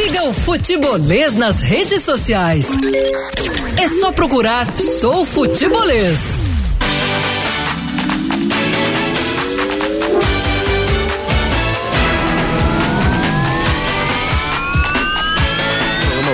[0.00, 2.68] Siga o Futebolês nas redes sociais.
[3.76, 6.38] É só procurar Sou Futebolês.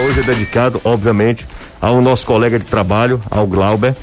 [0.06, 1.46] hoje é dedicado, obviamente,
[1.80, 3.96] ao nosso colega de trabalho, ao Glauber,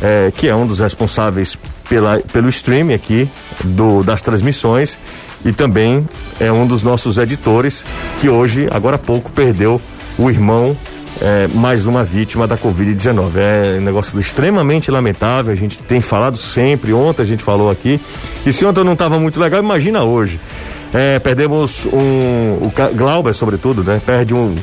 [0.00, 1.58] é, que é um dos responsáveis
[1.88, 3.28] pela, pelo stream aqui
[3.64, 4.96] do, das transmissões
[5.44, 6.06] e também
[6.40, 7.84] é um dos nossos editores
[8.20, 9.80] que hoje, agora há pouco, perdeu
[10.18, 10.76] o irmão,
[11.20, 13.32] é, mais uma vítima da Covid-19.
[13.36, 18.00] É um negócio extremamente lamentável, a gente tem falado sempre, ontem a gente falou aqui,
[18.46, 20.40] e se ontem não estava muito legal, imagina hoje.
[20.92, 24.00] É, perdemos um, o Glauber, sobretudo, né?
[24.04, 24.54] Perde um,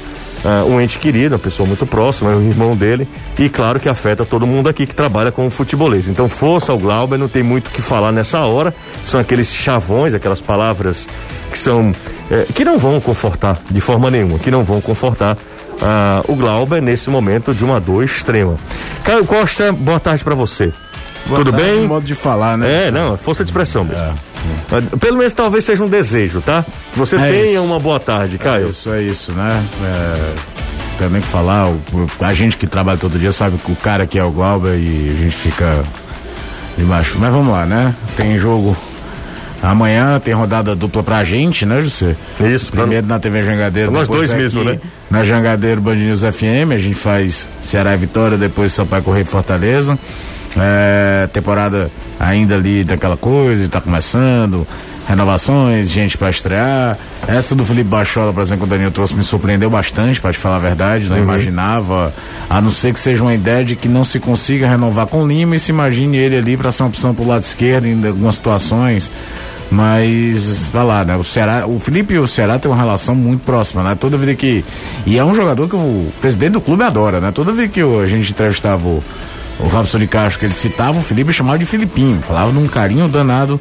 [0.45, 3.89] uh, um ente querido, uma pessoa muito próxima, é o irmão dele, e claro que
[3.89, 6.07] afeta todo mundo aqui que trabalha com o futebolês.
[6.07, 8.73] Então, força ao Glauber, não tem muito o que falar nessa hora,
[9.05, 11.07] são aqueles chavões, aquelas palavras
[11.51, 11.91] que são.
[12.29, 16.81] Eh, que não vão confortar de forma nenhuma, que não vão confortar uh, o Glauber
[16.81, 18.55] nesse momento de uma dor extrema.
[19.03, 20.71] Caio Costa, boa tarde para você.
[21.25, 21.87] Boa Tudo tarde, bem?
[21.87, 22.87] modo de falar, né?
[22.87, 24.03] É, não, força de expressão mesmo.
[24.03, 24.13] É.
[24.99, 26.65] Pelo menos talvez seja um desejo, tá?
[26.93, 27.63] Que você é tenha isso.
[27.63, 28.67] uma boa tarde, Caio.
[28.67, 29.63] É isso, é isso, né?
[29.83, 30.33] É,
[30.97, 31.81] tem nem que falar, o,
[32.19, 35.15] a gente que trabalha todo dia sabe que o cara que é o Glauber e
[35.17, 35.83] a gente fica
[36.77, 37.17] debaixo.
[37.19, 37.95] Mas vamos lá, né?
[38.15, 38.75] Tem jogo
[39.65, 42.15] Amanhã tem rodada dupla pra gente, né, José?
[42.39, 42.71] Isso.
[42.71, 43.91] Primeiro na TV Jangadeiro.
[43.91, 44.79] Nós dois mesmo, né?
[45.09, 49.97] Na Jangadeiro Band News FM, a gente faz Ceará e Vitória, depois Sampaio Correio Fortaleza.
[50.57, 54.65] É, temporada ainda ali daquela coisa, tá começando,
[55.07, 56.97] renovações, gente para estrear.
[57.27, 60.39] Essa do Felipe Bachola, por exemplo, que o Danilo trouxe, me surpreendeu bastante, para te
[60.39, 61.05] falar a verdade.
[61.05, 61.23] Não uhum.
[61.23, 62.13] imaginava,
[62.49, 65.55] a não ser que seja uma ideia de que não se consiga renovar com Lima
[65.55, 69.11] e se imagine ele ali para ser uma opção pro lado esquerdo em algumas situações.
[69.71, 71.15] Mas, vai lá, né?
[71.15, 73.97] O Ceará, o Felipe e o Ceará têm uma relação muito próxima, né?
[73.99, 74.63] Toda vida que.
[75.07, 77.31] E é um jogador que o presidente do clube adora, né?
[77.31, 79.03] Toda vez que a gente entrevistava o
[79.59, 83.07] o Robson de Castro que ele citava, o Felipe chamava de Filipinho, falava num carinho
[83.07, 83.59] danado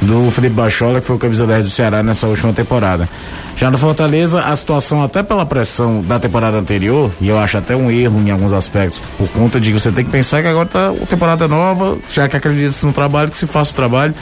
[0.00, 3.08] do Felipe Bachola, que foi o camisa 10 do Ceará nessa última temporada.
[3.56, 7.76] Já no Fortaleza, a situação, até pela pressão da temporada anterior, e eu acho até
[7.76, 10.68] um erro em alguns aspectos, por conta de que você tem que pensar que agora
[10.68, 14.14] tá a temporada nova, já que acredita-se no trabalho, que se faça o trabalho.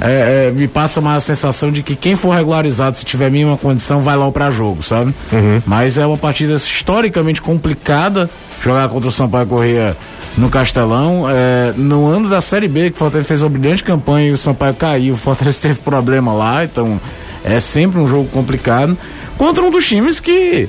[0.00, 4.02] É, é, me passa uma sensação de que quem for regularizado, se tiver mínima condição,
[4.02, 5.14] vai lá para jogo, sabe?
[5.32, 5.62] Uhum.
[5.64, 8.28] Mas é uma partida historicamente complicada
[8.60, 9.96] jogar contra o Sampaio Correia
[10.36, 11.26] no Castelão.
[11.28, 14.38] É, no ano da Série B, que o Fortaleza fez uma brilhante campanha e o
[14.38, 17.00] Sampaio caiu, o Fortaleza teve problema lá, então
[17.44, 18.96] é sempre um jogo complicado.
[19.36, 20.68] Contra um dos times que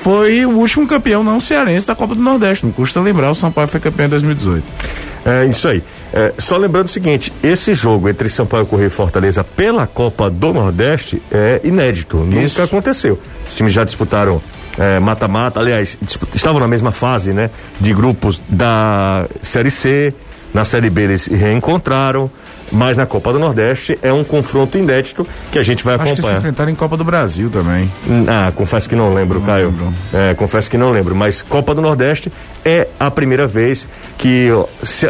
[0.00, 2.66] foi o último campeão não cearense da Copa do Nordeste.
[2.66, 4.64] Não custa lembrar, o Sampaio foi campeão em 2018.
[5.24, 5.82] É isso aí.
[6.12, 10.52] É, só lembrando o seguinte: esse jogo entre Sampaio Correia e Fortaleza pela Copa do
[10.52, 12.18] Nordeste é inédito.
[12.30, 12.60] Isso.
[12.60, 13.18] Nunca aconteceu.
[13.48, 14.40] Os times já disputaram
[15.00, 15.96] mata-mata, é, aliás,
[16.34, 17.50] estavam na mesma fase, né?
[17.80, 20.14] De grupos da Série C,
[20.52, 22.30] na Série B eles reencontraram,
[22.74, 26.12] mas na Copa do Nordeste é um confronto inédito que a gente vai acompanhar.
[26.14, 27.90] Acho que se enfrentaram em Copa do Brasil também.
[28.26, 29.66] Ah, confesso que não lembro, não Caio.
[29.66, 29.94] Lembro.
[30.12, 32.32] É, confesso que não lembro, mas Copa do Nordeste
[32.64, 33.86] é a primeira vez
[34.18, 34.48] que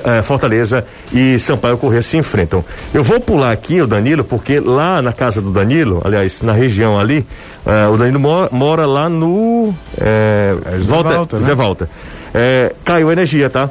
[0.05, 2.63] é, Fortaleza e Sampaio Corrêa se enfrentam.
[2.93, 7.01] Eu vou pular aqui o Danilo, porque lá na casa do Danilo, aliás, na região
[7.01, 7.27] ali,
[7.65, 9.75] é, o Danilo mora, mora lá no.
[9.99, 11.47] É, é Volta, Volta, né?
[11.47, 11.89] Zé Volta.
[12.35, 13.71] É, caiu a energia, tá?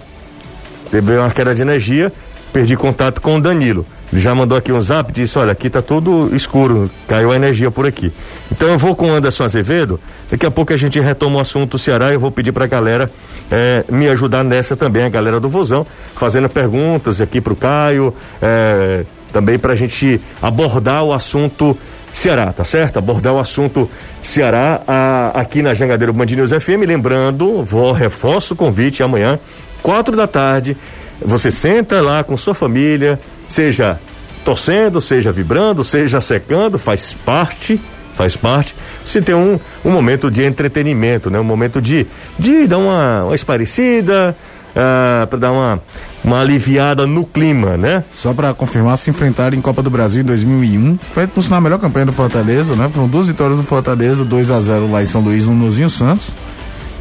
[0.89, 2.11] Teve uma queda de energia,
[2.53, 3.85] perdi contato com o Danilo.
[4.11, 7.35] Ele já mandou aqui um zap e disse: Olha, aqui tá tudo escuro, caiu a
[7.35, 8.13] energia por aqui.
[8.51, 9.99] Então eu vou com o Anderson Azevedo.
[10.29, 12.67] Daqui a pouco a gente retoma o assunto Ceará e eu vou pedir para a
[12.67, 13.11] galera
[13.51, 18.13] é, me ajudar nessa também, a galera do Vozão, fazendo perguntas aqui para o Caio,
[18.41, 21.75] é, também para a gente abordar o assunto
[22.13, 22.97] Ceará, tá certo?
[22.97, 23.89] Abordar o assunto
[24.21, 26.85] Ceará a, aqui na Jangadeiro Band News FM.
[26.85, 29.39] Lembrando, vou reforço o convite amanhã,
[29.81, 30.77] quatro da tarde.
[31.21, 33.99] Você senta lá com sua família, seja
[34.43, 37.79] torcendo, seja vibrando, seja secando, faz parte,
[38.15, 38.75] faz parte.
[39.05, 41.39] Você tem um, um momento de entretenimento, né?
[41.39, 42.05] Um momento de,
[42.37, 44.35] de dar uma, uma esparecida,
[44.73, 45.81] uh, para dar uma,
[46.23, 48.03] uma aliviada no clima, né?
[48.13, 50.97] Só para confirmar, se enfrentaram em Copa do Brasil em 2001.
[51.13, 52.89] Foi, por a melhor campanha do Fortaleza, né?
[52.93, 56.27] Foram duas vitórias do Fortaleza, 2 a 0 lá em São Luís, no Nozinho Santos.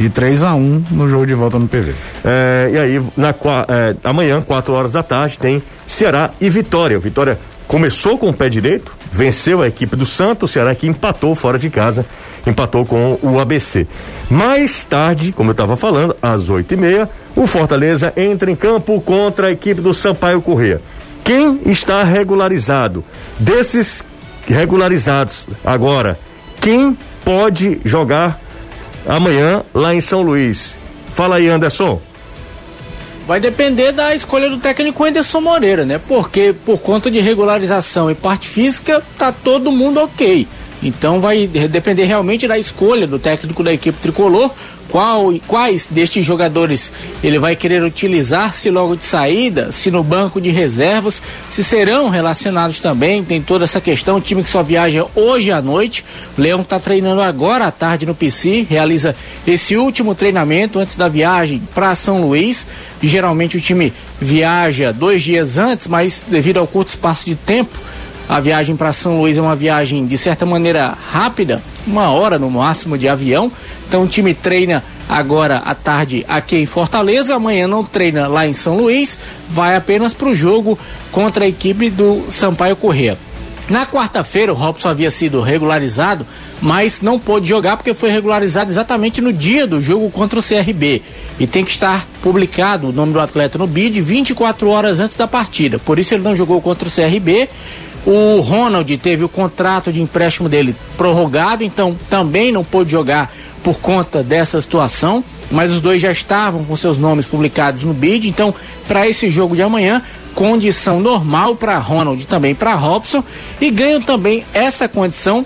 [0.02, 1.94] E 3 a 1 no jogo de volta no PV.
[2.24, 6.98] É, e aí, na, é, amanhã, 4 horas da tarde, tem Ceará e Vitória.
[6.98, 7.38] Vitória
[7.68, 11.70] começou com o pé direito, venceu a equipe do Santos, Ceará que empatou fora de
[11.70, 12.04] casa,
[12.44, 13.86] empatou com o ABC.
[14.28, 19.00] Mais tarde, como eu estava falando, às oito e meia, o Fortaleza entra em campo
[19.00, 20.80] contra a equipe do Sampaio Corrêa.
[21.22, 23.04] Quem está regularizado?
[23.38, 24.02] Desses
[24.48, 26.18] regularizados agora,
[26.60, 28.40] quem pode jogar
[29.06, 30.74] amanhã lá em São Luís.
[31.14, 32.00] Fala aí, Anderson.
[33.26, 36.00] Vai depender da escolha do técnico Anderson Moreira, né?
[36.08, 40.46] Porque por conta de regularização e parte física, tá todo mundo ok.
[40.82, 44.50] Então vai depender realmente da escolha do técnico da equipe tricolor,
[44.92, 46.92] qual, quais destes jogadores
[47.24, 52.10] ele vai querer utilizar, se logo de saída, se no banco de reservas, se serão
[52.10, 53.24] relacionados também.
[53.24, 54.18] Tem toda essa questão.
[54.18, 56.04] O time que só viaja hoje à noite.
[56.36, 59.16] O Leão está treinando agora à tarde no PC, realiza
[59.46, 62.66] esse último treinamento antes da viagem para São Luís.
[63.02, 67.78] Geralmente o time viaja dois dias antes, mas devido ao curto espaço de tempo
[68.32, 72.50] a viagem para São Luís é uma viagem de certa maneira rápida, uma hora no
[72.50, 73.52] máximo de avião.
[73.86, 78.54] Então o time treina agora à tarde aqui em Fortaleza, amanhã não treina lá em
[78.54, 79.18] São Luís,
[79.50, 80.78] vai apenas para o jogo
[81.10, 83.18] contra a equipe do Sampaio Corrêa.
[83.68, 86.26] Na quarta-feira, o Robson havia sido regularizado,
[86.60, 91.00] mas não pôde jogar porque foi regularizado exatamente no dia do jogo contra o CRB.
[91.38, 95.28] E tem que estar publicado o nome do atleta no BID 24 horas antes da
[95.28, 95.78] partida.
[95.78, 97.48] Por isso ele não jogou contra o CRB.
[98.04, 103.32] O Ronald teve o contrato de empréstimo dele prorrogado, então também não pôde jogar
[103.62, 105.22] por conta dessa situação.
[105.50, 108.54] Mas os dois já estavam com seus nomes publicados no bid, então
[108.88, 110.02] para esse jogo de amanhã,
[110.34, 113.22] condição normal para Ronald também para Robson
[113.60, 115.44] e ganham também essa condição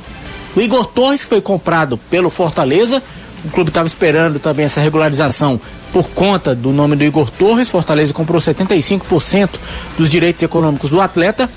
[0.56, 3.02] o Igor Torres foi comprado pelo Fortaleza.
[3.44, 5.60] O clube estava esperando também essa regularização
[5.92, 7.68] por conta do nome do Igor Torres.
[7.68, 9.50] Fortaleza comprou 75%
[9.98, 11.50] dos direitos econômicos do atleta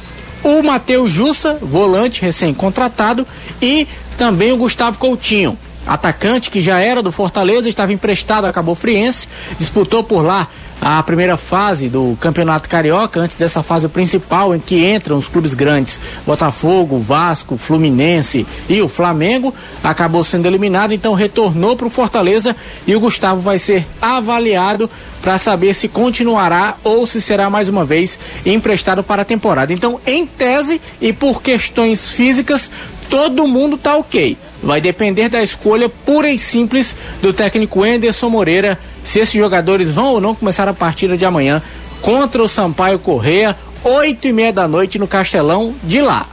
[0.43, 3.25] o Matheus Jussa, volante recém-contratado,
[3.61, 3.87] e
[4.17, 5.57] também o Gustavo Coutinho,
[5.89, 9.27] atacante que já era do Fortaleza, estava emprestado a Cabo Friense,
[9.57, 10.47] disputou por lá
[10.81, 15.53] a primeira fase do Campeonato Carioca, antes dessa fase principal em que entram os clubes
[15.53, 19.53] grandes, Botafogo, Vasco, Fluminense e o Flamengo,
[19.83, 22.55] acabou sendo eliminado, então retornou para o Fortaleza
[22.87, 24.89] e o Gustavo vai ser avaliado
[25.21, 29.73] para saber se continuará ou se será mais uma vez emprestado para a temporada.
[29.73, 32.71] Então, em tese e por questões físicas,
[33.09, 34.37] todo mundo está ok.
[34.61, 40.13] Vai depender da escolha pura e simples do técnico Enderson Moreira se esses jogadores vão
[40.13, 41.61] ou não começar a partida de amanhã
[42.01, 46.27] contra o Sampaio Correia, oito e meia da noite no Castelão de lá.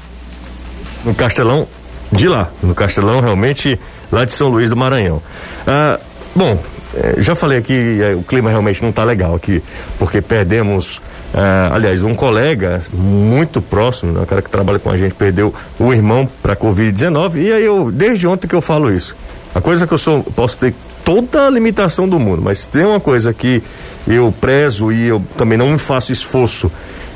[1.05, 1.67] No Castelão
[2.13, 3.79] de lá, no Castelão realmente
[4.11, 5.23] lá de São Luís do Maranhão.
[5.67, 5.99] Ah,
[6.35, 6.59] bom,
[6.95, 9.63] eh, já falei aqui, eh, o clima realmente não está legal aqui,
[9.99, 11.01] porque perdemos
[11.35, 15.55] ah, aliás, um colega muito próximo, né, um cara que trabalha com a gente, perdeu
[15.79, 17.37] o irmão para Covid-19.
[17.37, 19.15] E aí eu, desde ontem que eu falo isso.
[19.55, 20.75] A coisa que eu sou, posso ter
[21.05, 23.63] toda a limitação do mundo, mas tem uma coisa que
[24.07, 26.71] eu prezo e eu também não faço esforço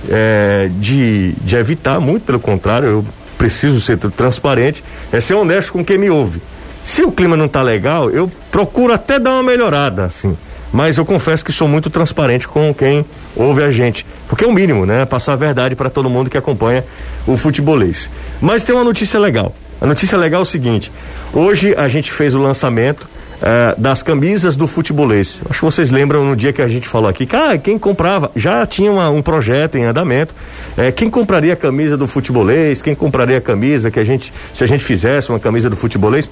[0.09, 3.05] é, de, de evitar, muito pelo contrário, eu
[3.37, 4.83] preciso ser transparente,
[5.13, 6.41] é ser honesto com quem me ouve.
[6.85, 10.37] Se o clima não está legal, eu procuro até dar uma melhorada, assim
[10.73, 14.53] mas eu confesso que sou muito transparente com quem ouve a gente, porque é o
[14.53, 15.05] mínimo, né?
[15.05, 16.85] Passar a verdade para todo mundo que acompanha
[17.27, 18.09] o futebolês.
[18.41, 19.55] Mas tem uma notícia legal.
[19.81, 20.93] A notícia legal é o seguinte:
[21.33, 23.09] hoje a gente fez o lançamento
[23.41, 25.41] uh, das camisas do futebolês.
[25.49, 28.67] Acho que vocês lembram no dia que a gente falou aqui, cara, quem comprava, já
[28.67, 30.35] tinha uma, um projeto em andamento,
[30.77, 34.65] uh, quem compraria a camisa do futebolês, quem compraria a camisa que a gente, se
[34.65, 36.31] a gente fizesse uma camisa do futebolês,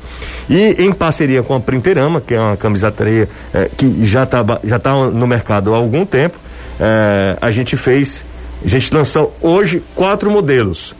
[0.48, 4.78] e em parceria com a Printerama, que é uma camisateria uh, que já está já
[4.78, 6.38] tá no mercado há algum tempo,
[7.40, 8.24] a gente fez,
[8.64, 10.94] a gente lançou hoje quatro modelos.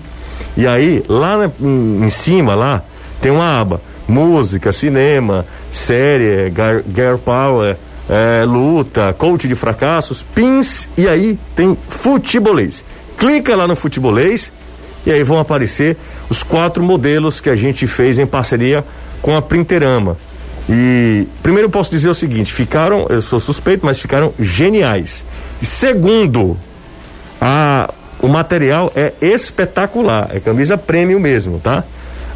[0.57, 2.81] e aí lá em, em, cima lá
[3.21, 6.51] tem uma aba música, cinema, série,
[6.93, 7.77] girl power,
[8.09, 12.83] é, luta, coach de fracassos, pins e aí tem futebolês.
[13.17, 14.51] Clica lá no futebolês
[15.05, 15.97] e aí vão aparecer
[16.29, 18.83] os quatro modelos que a gente fez em parceria
[19.21, 20.17] com a Printerama.
[20.73, 25.25] E primeiro eu posso dizer o seguinte, ficaram, eu sou suspeito, mas ficaram geniais.
[25.61, 26.57] Segundo,
[27.41, 31.83] a, o material é espetacular, é camisa premium mesmo, tá?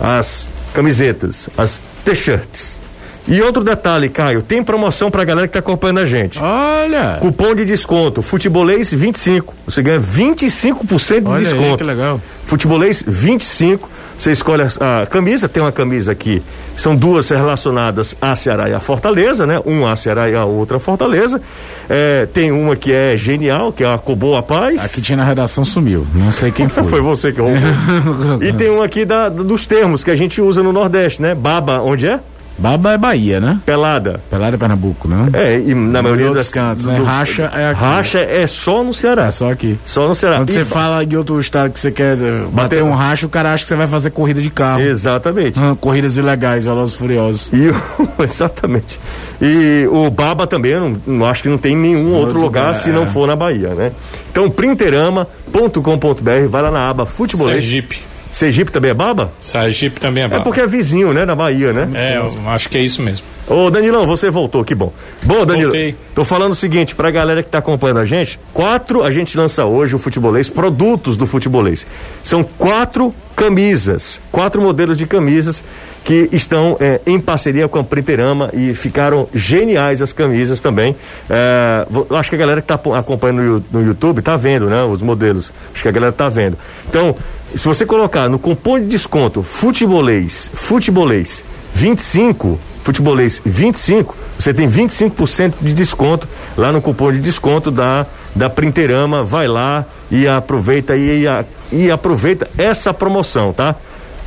[0.01, 2.77] As camisetas, as t-shirts
[3.25, 6.37] E outro detalhe, Caio, tem promoção pra galera que tá acompanhando a gente.
[6.37, 7.17] Olha!
[7.21, 9.53] Cupom de desconto, futebolês 25.
[9.65, 11.63] Você ganha 25% de Olha desconto.
[11.63, 12.21] aí, que legal.
[12.45, 13.89] Futebolês 25.
[14.17, 16.41] Você escolhe a, a camisa, tem uma camisa aqui.
[16.77, 19.59] São duas relacionadas a Ceará e a Fortaleza, né?
[19.65, 21.41] Um a Ceará e a outra a Fortaleza.
[21.89, 24.85] É, tem uma que é genial, que é a Coboa Paz.
[24.85, 26.05] Aqui tinha na redação sumiu.
[26.13, 26.85] Não sei quem foi.
[26.95, 27.57] Foi você que roubou.
[28.41, 31.33] e tem um aqui da, dos termos que a gente usa no Nordeste, né?
[31.35, 32.19] Baba, onde é?
[32.57, 33.59] Baba é Bahia, né?
[33.65, 34.21] Pelada.
[34.29, 35.29] Pelada é Pernambuco, né?
[35.33, 37.01] É, e na maioria das cantos, né?
[37.03, 37.79] Racha é aqui.
[37.81, 39.25] Racha é só no Ceará.
[39.25, 39.77] É só aqui.
[39.85, 40.37] Só no Ceará.
[40.37, 43.25] Quando E você ba- fala de outro estado que você quer eh, bater um racha,
[43.25, 44.81] o cara acha que você vai fazer corrida de carro.
[44.81, 45.59] Exatamente.
[45.59, 47.49] Hum, Corridas ilegais, Velozes e Furiosos.
[47.51, 47.75] E o,
[48.23, 48.99] exatamente.
[49.41, 52.75] E o Baba também, não, não acho que não tem nenhum outro, Outro lugar lugar,
[52.81, 52.93] se é.
[52.93, 53.91] não for na Bahia, né?
[54.31, 57.55] Então, printerama.com.br, vai lá na aba Futebolês.
[57.63, 58.01] Sergipe.
[58.35, 59.31] Sergipe também é Baba?
[59.39, 60.43] Sergipe também é É baba.
[60.43, 61.23] porque é vizinho, né?
[61.23, 61.87] Na Bahia, né?
[61.93, 63.25] É, eu acho que é isso mesmo.
[63.47, 64.91] Ô, Danilão, você voltou, que bom.
[65.23, 65.95] Bom, Danilo, Voltei.
[66.13, 69.63] tô falando o seguinte, pra galera que tá acompanhando a gente, quatro, a gente lança
[69.63, 71.87] hoje o futebolês, produtos do futebolês.
[72.25, 75.63] São quatro camisas, quatro modelos de camisas
[76.03, 80.93] que estão eh, em parceria com a Printerama e ficaram geniais as camisas também.
[81.29, 84.65] Eh, eu acho que a galera que tá po- acompanhando no, no YouTube tá vendo,
[84.65, 84.83] né?
[84.83, 85.53] Os modelos.
[85.73, 86.57] Acho que a galera tá vendo.
[86.89, 87.15] Então,
[87.55, 91.43] se você colocar no cupom de desconto futebolês, futebolês
[91.73, 98.49] 25, futebolês 25, você tem 25% de desconto lá no cupom de desconto da da
[98.49, 101.23] Printerama, vai lá e aproveita e,
[101.71, 103.75] e aproveita essa promoção, tá?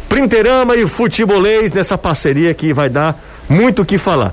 [0.09, 4.33] Printerama e Futebolês nessa parceria que vai dar muito o que falar.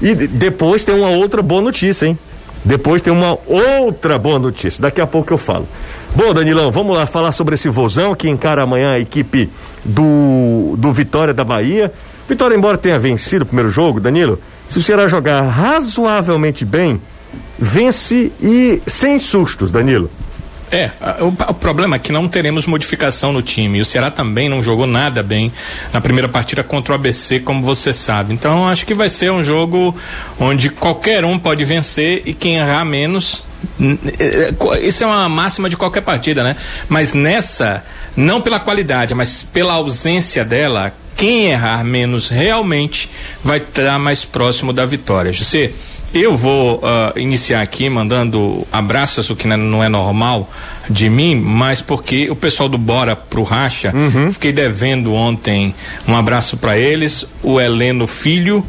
[0.00, 2.18] E de- depois tem uma outra boa notícia, hein?
[2.64, 4.80] Depois tem uma outra boa notícia.
[4.80, 5.68] Daqui a pouco eu falo.
[6.14, 9.48] Bom, Danilão, vamos lá falar sobre esse vozão que encara amanhã a equipe
[9.84, 11.92] do, do Vitória da Bahia.
[12.28, 14.38] Vitória, embora tenha vencido o primeiro jogo, Danilo,
[14.68, 17.00] se o Ceará jogar razoavelmente bem,
[17.58, 20.10] vence e sem sustos, Danilo.
[20.72, 23.80] É, o, o problema é que não teremos modificação no time.
[23.80, 25.52] O Ceará também não jogou nada bem
[25.92, 28.32] na primeira partida contra o ABC, como você sabe.
[28.32, 29.96] Então acho que vai ser um jogo
[30.38, 33.44] onde qualquer um pode vencer e quem errar menos.
[34.18, 36.54] é, co- Isso é uma máxima de qualquer partida, né?
[36.88, 37.82] Mas nessa,
[38.16, 43.10] não pela qualidade, mas pela ausência dela, quem errar menos realmente
[43.42, 45.32] vai estar mais próximo da vitória.
[45.32, 45.72] José,
[46.12, 50.50] eu vou ah, iniciar aqui mandando abraços, o que não é- não é normal
[50.88, 53.92] de mim, mas porque o pessoal do Bora pro Racha,
[54.32, 55.72] fiquei devendo ontem
[56.08, 58.64] um abraço para eles, o Heleno Filho,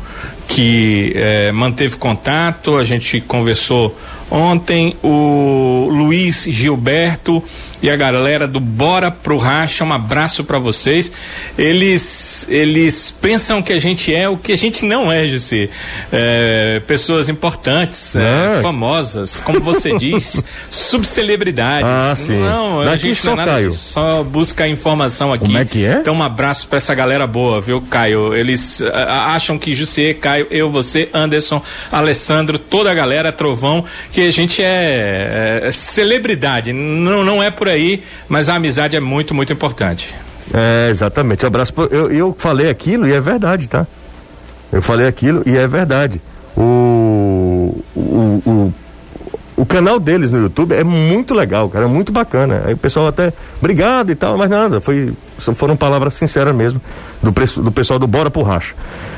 [0.47, 3.97] que eh, manteve contato, a gente conversou
[4.31, 7.43] ontem, o Luiz Gilberto
[7.83, 11.11] e a galera do Bora pro Racha, um abraço para vocês.
[11.57, 15.69] Eles eles pensam que a gente é o que a gente não é, Jussi.
[16.11, 18.61] É, pessoas importantes, é, É.
[18.61, 21.89] famosas, como você diz, subcelebridades.
[21.89, 22.39] Ah, sim.
[22.39, 23.69] Não, a Daqui gente não é nada Caio.
[23.69, 25.45] disso, só busca informação aqui.
[25.45, 25.97] Como é que é?
[26.01, 28.33] Então um abraço para essa galera boa, viu, Caio?
[28.35, 31.61] Eles acham que Jussi, Caio, eu, você, Anderson,
[31.91, 36.73] Alessandro, toda a galera, Trovão, que a gente é, é celebridade.
[36.73, 40.13] Não, não é por aí, mas a amizade é muito, muito importante.
[40.53, 41.43] É, exatamente.
[41.45, 41.73] Um abraço.
[41.73, 43.85] pro- Eu, eu falei aquilo e é verdade, tá?
[44.71, 46.21] Eu falei aquilo e é verdade.
[46.55, 48.73] O, o, o,
[49.57, 52.63] o canal deles no YouTube é muito legal, cara, é muito bacana.
[52.65, 55.13] Aí o pessoal até, obrigado e tal, mas nada, foi,
[55.55, 56.81] foram palavras sinceras mesmo
[57.21, 58.73] do, preço, do pessoal do Bora pro Racha.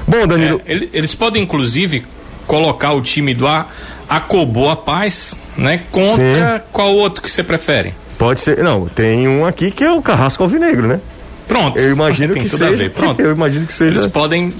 [0.07, 2.03] Bom, Danilo, É, ele- eles podem, inclusive,
[2.47, 3.67] colocar o time do A,
[4.07, 5.81] Acoboa Paz, né?
[5.91, 7.93] Contra qual outro que você prefere?
[8.23, 8.63] pode ser.
[8.63, 11.01] Não, tem um aqui que é o Carrasco Alvinegro, né?
[11.45, 11.77] Pronto.
[11.77, 12.83] Eu imagino Tem que tudo a seja.
[12.83, 12.91] ver.
[12.91, 13.19] Pronto.
[13.21, 13.99] Eu imagino que seja.
[13.99, 14.53] Eles podem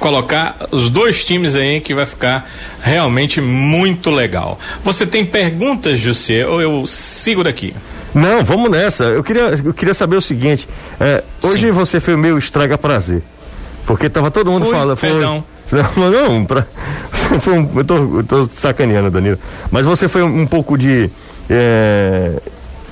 [0.00, 2.50] colocar os dois times aí que vai ficar
[2.82, 4.58] realmente muito legal.
[4.84, 7.72] Você tem perguntas, José, ou eu sigo daqui?
[8.12, 9.04] Não, vamos nessa.
[9.04, 11.72] Eu queria, eu queria saber o seguinte: é, hoje Sim.
[11.72, 13.22] você foi meio estraga prazer.
[13.86, 14.96] Porque tava todo mundo Fui, falando.
[14.96, 15.44] Foi, perdão.
[15.70, 16.66] Não, não, pra,
[17.12, 19.38] você foi um, eu, tô, eu tô sacaneando, Danilo.
[19.70, 21.10] Mas você foi um, um pouco de.
[21.50, 22.32] É,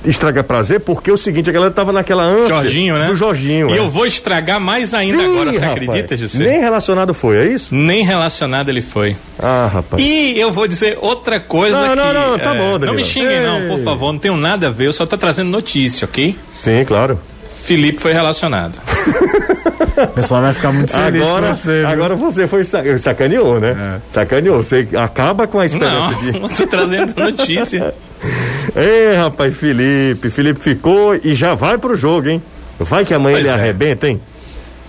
[0.05, 2.49] estraga prazer, porque é o seguinte, a galera tava naquela ânsia.
[2.49, 3.07] Jorginho, né?
[3.07, 3.69] Do Jorginho.
[3.69, 3.79] E é.
[3.79, 6.43] eu vou estragar mais ainda agora, você rapaz, acredita, José?
[6.43, 7.73] Nem relacionado foi, é isso?
[7.73, 9.15] Nem relacionado ele foi.
[9.39, 10.01] Ah, rapaz.
[10.01, 11.95] E eu vou dizer outra coisa Não, que...
[11.95, 12.95] não, não, tá é, bom, Não Danilo.
[12.97, 16.05] me xinguem não, por favor, não tenho nada a ver, eu só tô trazendo notícia,
[16.05, 16.37] ok?
[16.53, 17.19] Sim, claro.
[17.63, 18.79] Felipe foi relacionado.
[19.97, 21.79] O pessoal vai ficar muito feliz Agora, com você.
[21.79, 21.87] viu?
[21.87, 23.99] agora você foi sa- sacaneou, né?
[24.11, 24.63] Sacaneou.
[24.63, 26.31] Você acaba com a esperança Não, de.
[26.39, 27.93] não tô trazendo notícia.
[28.75, 30.29] Ei, rapaz, Felipe.
[30.29, 32.41] Felipe ficou e já vai pro jogo, hein?
[32.79, 33.59] Vai que amanhã Pois ele é.
[33.59, 34.21] arrebenta, hein?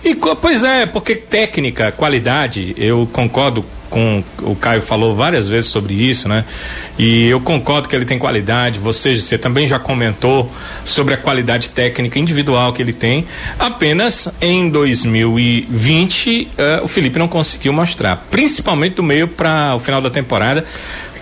[0.05, 5.93] E, pois é, porque técnica, qualidade, eu concordo com o Caio falou várias vezes sobre
[5.93, 6.45] isso, né?
[6.97, 8.79] E eu concordo que ele tem qualidade.
[8.79, 10.51] Você, você também já comentou
[10.83, 13.25] sobre a qualidade técnica individual que ele tem.
[13.57, 19.79] Apenas em 2020 uh, eh, o Felipe não conseguiu mostrar, principalmente do meio para o
[19.79, 20.65] final da temporada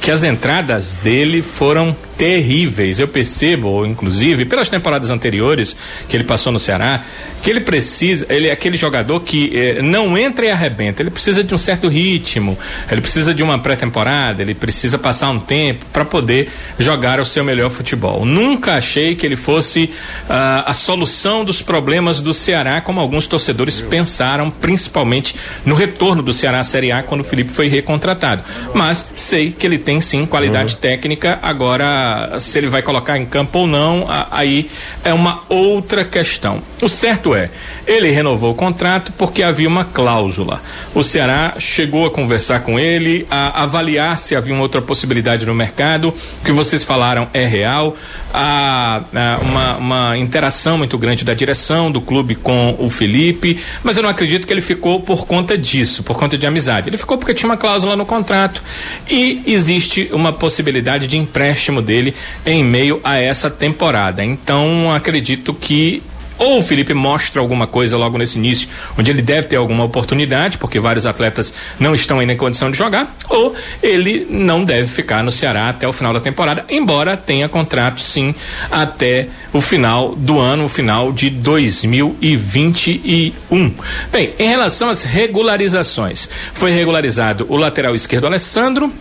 [0.07, 2.97] que as entradas dele foram terríveis.
[2.97, 5.75] Eu percebo, inclusive, pelas temporadas anteriores
[6.07, 7.03] que ele passou no Ceará,
[7.41, 11.01] que ele precisa, ele é aquele jogador que eh, não entra e arrebenta.
[11.01, 12.57] Ele precisa de um certo ritmo,
[12.89, 16.49] ele precisa de uma pré-temporada, ele precisa passar um tempo para poder
[16.79, 18.25] jogar o seu melhor futebol.
[18.25, 19.91] Nunca achei que ele fosse
[20.23, 25.35] uh, a solução dos problemas do Ceará, como alguns torcedores pensaram, principalmente
[25.65, 28.41] no retorno do Ceará à Série A quando o Felipe foi recontratado.
[28.73, 30.81] Mas sei que ele tem sim qualidade uhum.
[30.81, 31.39] técnica.
[31.41, 34.69] Agora, se ele vai colocar em campo ou não, aí
[35.03, 36.61] é uma outra questão.
[36.81, 37.49] O certo é,
[37.87, 40.61] ele renovou o contrato porque havia uma cláusula.
[40.93, 45.55] O Ceará chegou a conversar com ele, a avaliar se havia uma outra possibilidade no
[45.55, 46.13] mercado.
[46.41, 47.95] O que vocês falaram é real.
[48.33, 53.97] Há, há uma, uma interação muito grande da direção do clube com o Felipe, mas
[53.97, 56.89] eu não acredito que ele ficou por conta disso, por conta de amizade.
[56.89, 58.61] Ele ficou porque tinha uma cláusula no contrato
[59.09, 59.76] e existe
[60.11, 62.13] uma possibilidade de empréstimo dele
[62.45, 64.23] em meio a essa temporada.
[64.23, 66.01] Então acredito que
[66.37, 68.67] ou o Felipe mostra alguma coisa logo nesse início,
[68.97, 72.77] onde ele deve ter alguma oportunidade, porque vários atletas não estão ainda em condição de
[72.77, 77.49] jogar, ou ele não deve ficar no Ceará até o final da temporada, embora tenha
[77.49, 78.35] contrato sim
[78.69, 83.73] até o final do ano, o final de 2021.
[84.11, 88.93] Bem, em relação às regularizações, foi regularizado o lateral esquerdo Alessandro,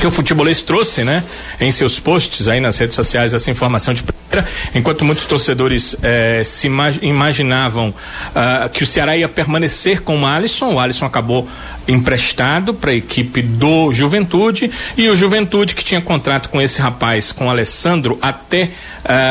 [0.00, 1.22] que o futebolês trouxe, né,
[1.60, 6.42] em seus posts aí nas redes sociais essa informação de primeira, enquanto muitos torcedores eh,
[6.42, 6.68] se
[7.02, 11.46] imaginavam uh, que o Ceará ia permanecer com o Alisson, o Alisson acabou
[11.90, 17.32] emprestado para a equipe do Juventude e o Juventude que tinha contrato com esse rapaz,
[17.32, 18.70] com o Alessandro, até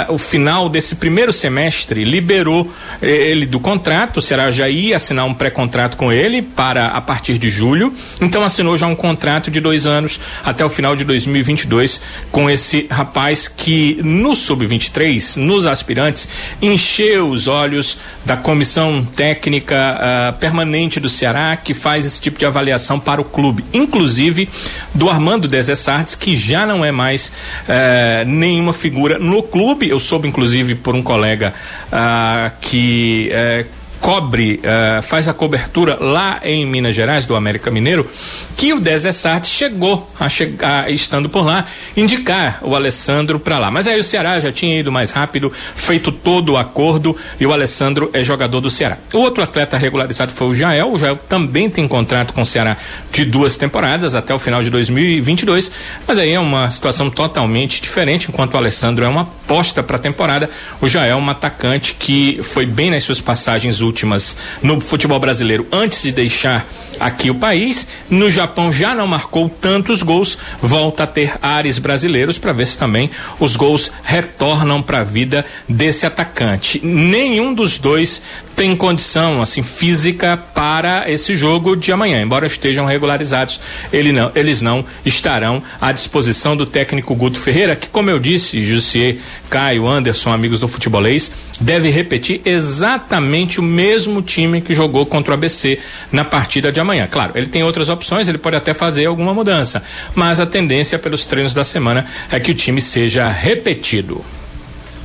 [0.10, 2.72] uh, o final desse primeiro semestre, liberou
[3.02, 4.18] eh, ele do contrato.
[4.18, 8.44] O Ceará já ia assinar um pré-contrato com ele para a partir de julho, então
[8.44, 13.48] assinou já um contrato de dois anos até o final de 2022 com esse rapaz
[13.48, 16.30] que no sub-23, nos aspirantes,
[16.62, 22.46] encheu os olhos da comissão técnica uh, permanente do Ceará que faz esse tipo de
[22.46, 24.50] avaliação para o clube, inclusive
[24.94, 29.90] do Armando Desessartes, que já não é mais uh, nenhuma figura no clube.
[29.90, 31.54] Eu soube, inclusive, por um colega
[31.88, 38.08] uh, que uh, cobre, uh, faz a cobertura lá em Minas Gerais, do América Mineiro,
[38.56, 43.70] que o Desessart chegou a chegar, estando por lá, indicar o Alessandro para lá.
[43.70, 47.54] Mas aí o Ceará já tinha ido mais rápido, feito todo o acordo e o
[47.54, 48.98] Alessandro é jogador do Ceará.
[49.14, 50.92] O outro atleta regularizado foi o Jael.
[50.92, 52.78] O Jael também tem contrato com o Ceará
[53.12, 55.72] de duas temporadas até o final de 2022,
[56.08, 58.28] mas aí é uma situação totalmente diferente.
[58.30, 60.50] Enquanto o Alessandro é uma aposta para a temporada,
[60.82, 65.68] o Jael é um atacante que foi bem nas suas passagens últimas no futebol brasileiro
[65.72, 66.68] antes de deixar
[67.00, 67.88] aqui o país.
[68.10, 72.78] No Japão já não marcou tantos gols, volta a ter ares brasileiros para ver se
[72.78, 76.80] também os gols retornam para a vida desse atacante.
[76.84, 78.22] Nenhum dos dois
[78.56, 84.62] tem condição assim física para esse jogo de amanhã, embora estejam regularizados, ele não, eles
[84.62, 90.34] não estarão à disposição do técnico Guto Ferreira, que como eu disse, Jussier, Caio, Anderson,
[90.34, 95.80] amigos do futebolês, deve repetir exatamente o mesmo time que jogou contra o ABC
[96.12, 97.08] na partida de amanhã.
[97.10, 99.84] Claro, ele tem outras opções, ele pode até fazer alguma mudança,
[100.16, 104.24] mas a tendência pelos treinos da semana é que o time seja repetido.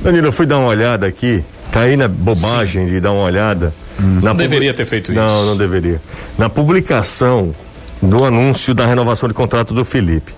[0.01, 1.43] Danilo, eu fui dar uma olhada aqui
[1.75, 2.91] Tá aí na bobagem Sim.
[2.93, 3.73] de dar uma olhada.
[3.99, 4.19] Hum.
[4.21, 5.35] não deveria ter feito não, isso.
[5.35, 6.01] Não, não deveria.
[6.37, 7.53] Na publicação
[8.01, 10.33] do anúncio da renovação de contrato do Felipe.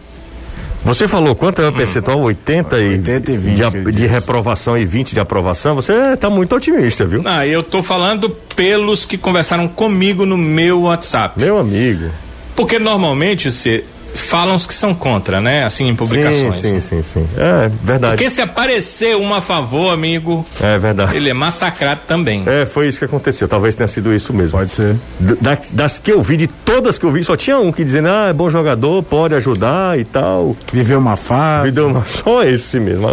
[0.88, 1.74] Você falou quanto é o hum.
[1.74, 2.22] percentual?
[2.22, 5.76] 80 e, 80 e 20 de, de, reprovação e 20 de aprovação?
[5.76, 7.22] Você está muito otimista, viu?
[7.26, 11.38] Ah, eu estou falando pelos que conversaram comigo no meu WhatsApp.
[11.38, 12.10] Meu amigo.
[12.56, 13.84] Porque normalmente você
[14.16, 15.64] falam os que são contra, né?
[15.64, 16.56] Assim, em publicações.
[16.56, 17.28] Sim, sim, sim, sim.
[17.38, 18.16] É verdade.
[18.16, 20.46] Porque se aparecer um a favor, amigo.
[20.62, 21.16] É verdade.
[21.16, 22.44] Ele é massacrado também.
[22.46, 23.48] É, foi isso que aconteceu.
[23.48, 24.58] Talvez tenha sido isso mesmo.
[24.58, 24.96] Pode ser.
[25.20, 28.10] Da, das que eu vi, de todas que eu vi, só tinha um que dizendo,
[28.10, 30.56] ah, é bom jogador, pode ajudar e tal.
[30.72, 31.66] Viveu uma fase.
[31.66, 32.06] Viveu uma.
[32.06, 33.08] Só esse mesmo.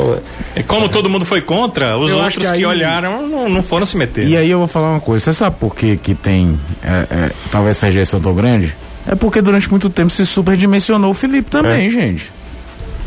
[0.57, 2.61] E como todo mundo foi contra, os eu outros que, aí...
[2.61, 4.26] que, olharam não, não, foram se meter.
[4.26, 5.24] E aí eu vou falar uma coisa.
[5.24, 6.59] Você sabe por que, que tem.
[6.83, 8.74] É, é, talvez essa rejeição tão grande?
[9.07, 11.90] É porque durante muito tempo se superdimensionou o Felipe também, é.
[11.90, 12.33] gente.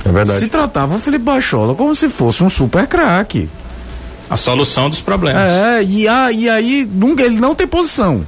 [0.06, 0.40] É verdade.
[0.40, 3.50] Se tratava o Felipe Bachola como se fosse um super craque.
[4.30, 5.42] A solução dos problemas.
[5.42, 8.26] É, e, a, e aí nunca, ele não tem posição.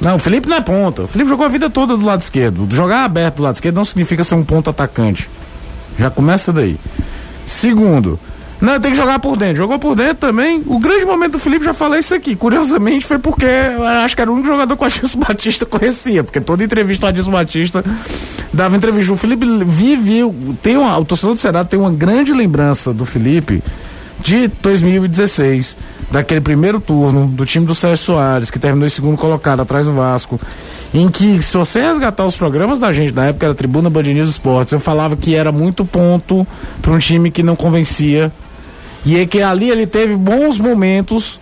[0.00, 1.02] Não, o Felipe não é ponta.
[1.02, 2.68] O Felipe jogou a vida toda do lado esquerdo.
[2.70, 5.28] Jogar aberto do lado esquerdo não significa ser um ponto atacante.
[5.98, 6.78] Já começa daí.
[7.44, 8.20] Segundo,
[8.60, 9.56] não, tem que jogar por dentro.
[9.56, 10.62] Jogou por dentro também.
[10.66, 12.34] O grande momento do Felipe, já falei isso aqui.
[12.34, 16.24] Curiosamente, foi porque acho que era o único jogador que o Adilson Batista conhecia.
[16.24, 17.84] Porque toda entrevista o Adilson Batista
[18.52, 19.12] dava entrevista.
[19.12, 20.22] O Felipe vive.
[20.60, 23.62] Tem uma, o torcedor do Ceará tem uma grande lembrança do Felipe
[24.20, 25.76] de 2016
[26.10, 29.92] daquele primeiro turno do time do Sérgio Soares, que terminou em segundo colocado atrás do
[29.92, 30.40] Vasco,
[30.92, 34.30] em que, se você resgatar os programas da gente, na época era Tribuna Band News
[34.30, 36.46] Esportes, eu falava que era muito ponto
[36.80, 38.32] para um time que não convencia.
[39.04, 41.38] E é que ali ele teve bons momentos,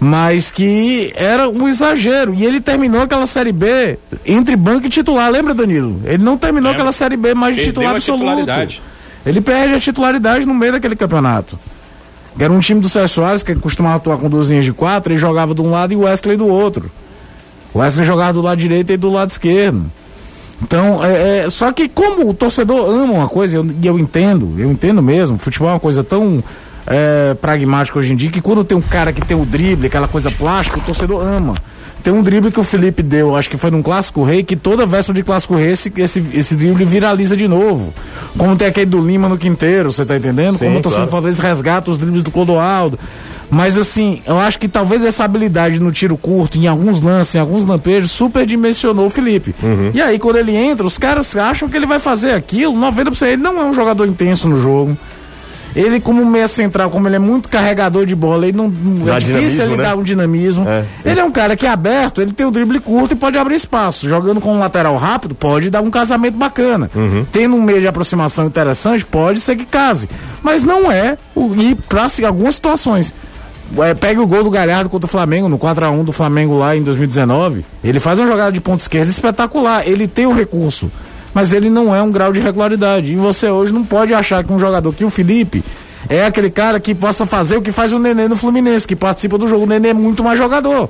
[0.00, 2.34] mas que era um exagero.
[2.34, 6.00] E ele terminou aquela Série B entre banco e titular, lembra, Danilo?
[6.04, 8.24] Ele não terminou aquela Série B mais de titular absoluto.
[9.24, 11.58] Ele perde a titularidade no meio daquele campeonato.
[12.38, 15.18] Era um time do Sérgio Soares que costumava atuar com duas linhas de quatro, ele
[15.18, 16.90] jogava de um lado e o Wesley do outro.
[17.72, 19.84] O Wesley jogava do lado direito e do lado esquerdo.
[20.62, 24.54] Então, é, é- só que como o torcedor ama uma coisa, eu- e eu, entendo,
[24.58, 26.42] eu entendo mesmo, futebol é uma coisa tão
[26.86, 30.08] é, pragmática hoje em dia, que quando tem um cara que tem o drible, aquela
[30.08, 31.54] coisa plástica, o torcedor ama.
[32.02, 34.86] Tem um drible que o Felipe deu, acho que foi num Clássico Rei, que toda
[34.86, 37.92] véspera de Clássico Rei esse, esse, esse drible viraliza de novo.
[38.38, 40.56] Como tem aquele do Lima no Quinteiro, você tá entendendo?
[40.56, 41.10] Sim, Como o torcedor claro.
[41.10, 42.96] Fortaleza resgata os dribles do Clodoaldo.
[43.50, 47.38] Mas assim, eu acho que talvez essa habilidade no tiro curto, em alguns lances, em
[47.38, 49.54] alguns lampejos, superdimensionou o Felipe.
[49.94, 53.26] E aí, quando ele entra, os caras acham que ele vai fazer aquilo, 90%.
[53.26, 54.96] Ele não é um jogador intenso no jogo.
[55.76, 58.72] Ele, como meia central, como ele é muito carregador de bola, ele não,
[59.04, 59.82] Dá é difícil ele né?
[59.82, 60.66] dar um dinamismo.
[60.66, 60.84] É.
[61.04, 63.56] Ele é um cara que é aberto, ele tem o drible curto e pode abrir
[63.56, 64.08] espaço.
[64.08, 66.90] Jogando com um lateral rápido, pode dar um casamento bacana.
[66.94, 67.26] Uhum.
[67.30, 70.08] Tendo um meio de aproximação interessante, pode ser que case.
[70.42, 73.12] Mas não é o ir para algumas situações.
[73.78, 76.82] É, pega o gol do Galhardo contra o Flamengo, no 4x1 do Flamengo lá em
[76.82, 77.64] 2019.
[77.84, 79.86] Ele faz uma jogada de ponta esquerda espetacular.
[79.86, 80.90] Ele tem o recurso,
[81.36, 83.12] mas ele não é um grau de regularidade.
[83.12, 85.62] E você hoje não pode achar que um jogador que o Felipe
[86.08, 89.36] é aquele cara que possa fazer o que faz o Nenê no Fluminense, que participa
[89.36, 89.64] do jogo.
[89.64, 90.88] O Nenê é muito mais jogador.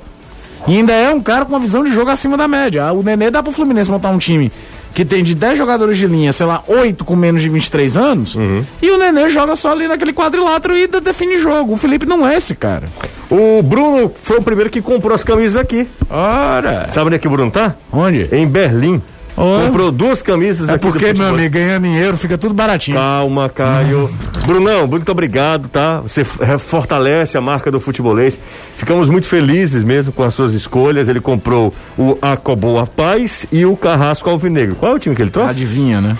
[0.65, 2.85] E ainda é um cara com uma visão de jogo acima da média.
[2.85, 4.49] Ah, O Nenê dá pro Fluminense montar um time
[4.93, 8.35] que tem de 10 jogadores de linha, sei lá, 8 com menos de 23 anos,
[8.81, 11.73] e o Nenê joga só ali naquele quadrilátero e define jogo.
[11.73, 12.87] O Felipe não é esse cara.
[13.29, 15.87] O Bruno foi o primeiro que comprou as camisas aqui.
[16.09, 16.87] Ora!
[16.89, 17.75] Sabe onde é que o Bruno tá?
[17.91, 18.29] Onde?
[18.31, 18.99] Em Berlim.
[19.39, 19.65] Ó.
[19.67, 22.97] Comprou duas camisas É porque, meu amigo, ganhando euro fica tudo baratinho.
[22.97, 24.09] Calma, Caio.
[24.47, 25.99] Brunão, muito obrigado, tá?
[26.01, 28.35] Você f- fortalece a marca do futebolês.
[28.77, 31.07] Ficamos muito felizes mesmo com as suas escolhas.
[31.07, 34.75] Ele comprou o Acoboa Paz e o Carrasco Alvinegro.
[34.75, 35.51] Qual é o time que ele trouxe?
[35.51, 36.17] Adivinha, né?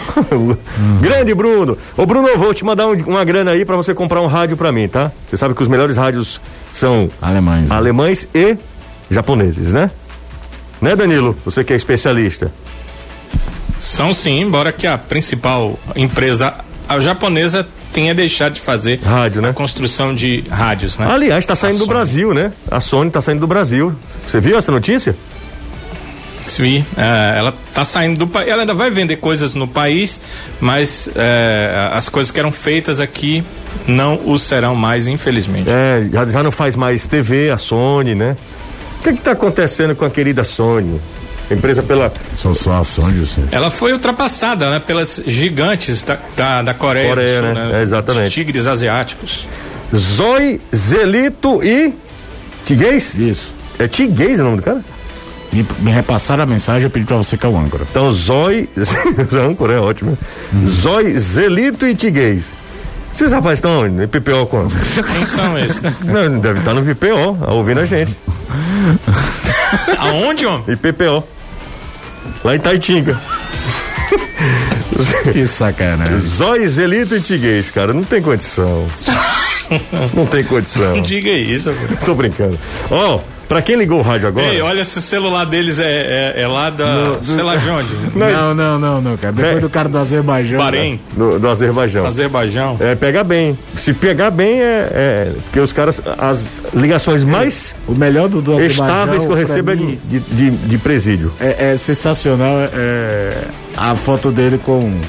[1.01, 1.77] Grande Bruno.
[1.95, 4.71] Ô Bruno, vou te mandar um- uma grana aí pra você comprar um rádio pra
[4.71, 5.11] mim, tá?
[5.29, 6.39] Você sabe que os melhores rádios
[6.73, 7.71] são Alemães.
[7.71, 8.55] alemães e
[9.09, 9.89] japoneses, né?
[10.79, 11.35] Né, Danilo?
[11.43, 12.51] Você que é especialista.
[13.79, 16.53] São sim, embora que a principal empresa,
[16.87, 19.49] a japonesa, tenha deixado de fazer Rádio, né?
[19.49, 21.07] a construção de rádios, né?
[21.09, 21.95] Aliás, tá saindo A do Sony.
[21.95, 22.51] Brasil, né?
[22.69, 23.95] A Sony tá saindo do Brasil.
[24.29, 25.15] Você viu essa notícia?
[26.47, 28.47] Sim, é, ela está saindo do país.
[28.49, 30.21] Ela ainda vai vender coisas no país,
[30.61, 33.43] mas é, as coisas que eram feitas aqui
[33.85, 35.69] não o serão mais, infelizmente.
[35.69, 38.37] É, já, já não faz mais TV, a Sony, né?
[38.99, 40.99] O que que tá acontecendo com a querida Sony?
[41.49, 43.47] Empresa pela São só ações, assim.
[43.51, 47.71] Ela foi ultrapassada, né, pelas gigantes da, da, da Coreia, Coreia, do Sul, né?
[47.71, 47.79] né?
[47.79, 48.27] É, exatamente.
[48.27, 49.47] Os tigres asiáticos.
[49.95, 51.93] Zói, Zelito e
[52.65, 53.13] Tiguês?
[53.15, 53.53] Isso.
[53.79, 54.83] É Tiguês o nome do cara?
[55.53, 57.85] Me, me repassaram a mensagem, eu pedi pra você que é o âncora.
[57.89, 58.67] Então, Zói,
[59.33, 60.17] âncora é ótimo.
[60.67, 62.43] Zói, Zelito e Tiguês.
[63.13, 63.95] Esses rapazes estão onde?
[63.95, 64.75] No PPO quando?
[65.13, 66.03] Quem são esses?
[66.03, 68.15] Não, deve estar no PPO, ouvindo a gente.
[69.97, 70.63] Aonde, homem?
[70.67, 71.23] IPPO.
[72.43, 73.19] Lá em Taitinga.
[75.31, 76.17] Que sacanagem.
[76.19, 78.87] Zói, Zelito e Tiguês, cara, não tem condição.
[80.15, 80.95] Não tem condição.
[80.95, 81.69] Não diga isso.
[81.69, 81.97] cara.
[82.05, 82.57] Tô brincando.
[82.89, 84.45] Ó, pra quem ligou o rádio agora.
[84.47, 87.19] Ei, olha se o celular deles é, é, é lá da.
[87.23, 87.87] sei lá de onde.
[88.17, 89.33] Não, não, não, não, cara.
[89.33, 89.59] Depois É.
[89.59, 90.57] do cara do Azerbaijão.
[90.57, 92.05] Bahrein, Do, do Azerbaijão.
[92.05, 92.77] Azerbaijão.
[92.79, 93.57] É, pega bem.
[93.79, 95.31] Se pegar bem, é, é.
[95.43, 96.01] Porque os caras.
[96.17, 96.41] As
[96.73, 98.85] ligações mais O melhor do, do Azerbaijão.
[98.87, 101.31] estáveis que eu recebo é de, de, de presídio.
[101.39, 103.33] é, é sensacional é,
[103.75, 104.99] a foto dele com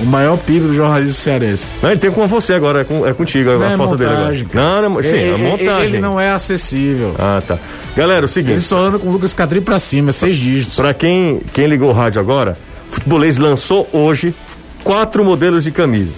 [0.00, 1.66] o maior PIB do jornalismo cearense.
[1.82, 4.10] Não, ele tem com você agora, é, com, é contigo a Não é foto dele
[4.10, 4.24] agora.
[4.26, 4.48] montagem.
[4.52, 5.84] Não, não, sim, ele, é montagem.
[5.84, 7.14] Ele não é acessível.
[7.18, 7.58] Ah, tá.
[7.96, 8.52] Galera, o seguinte.
[8.52, 10.76] Ele só anda com o Lucas Cadri pra cima, é seis dígitos.
[10.76, 12.56] Pra quem, quem ligou o rádio agora,
[12.90, 14.34] o Futebolês lançou hoje
[14.82, 16.12] quatro modelos de camisa.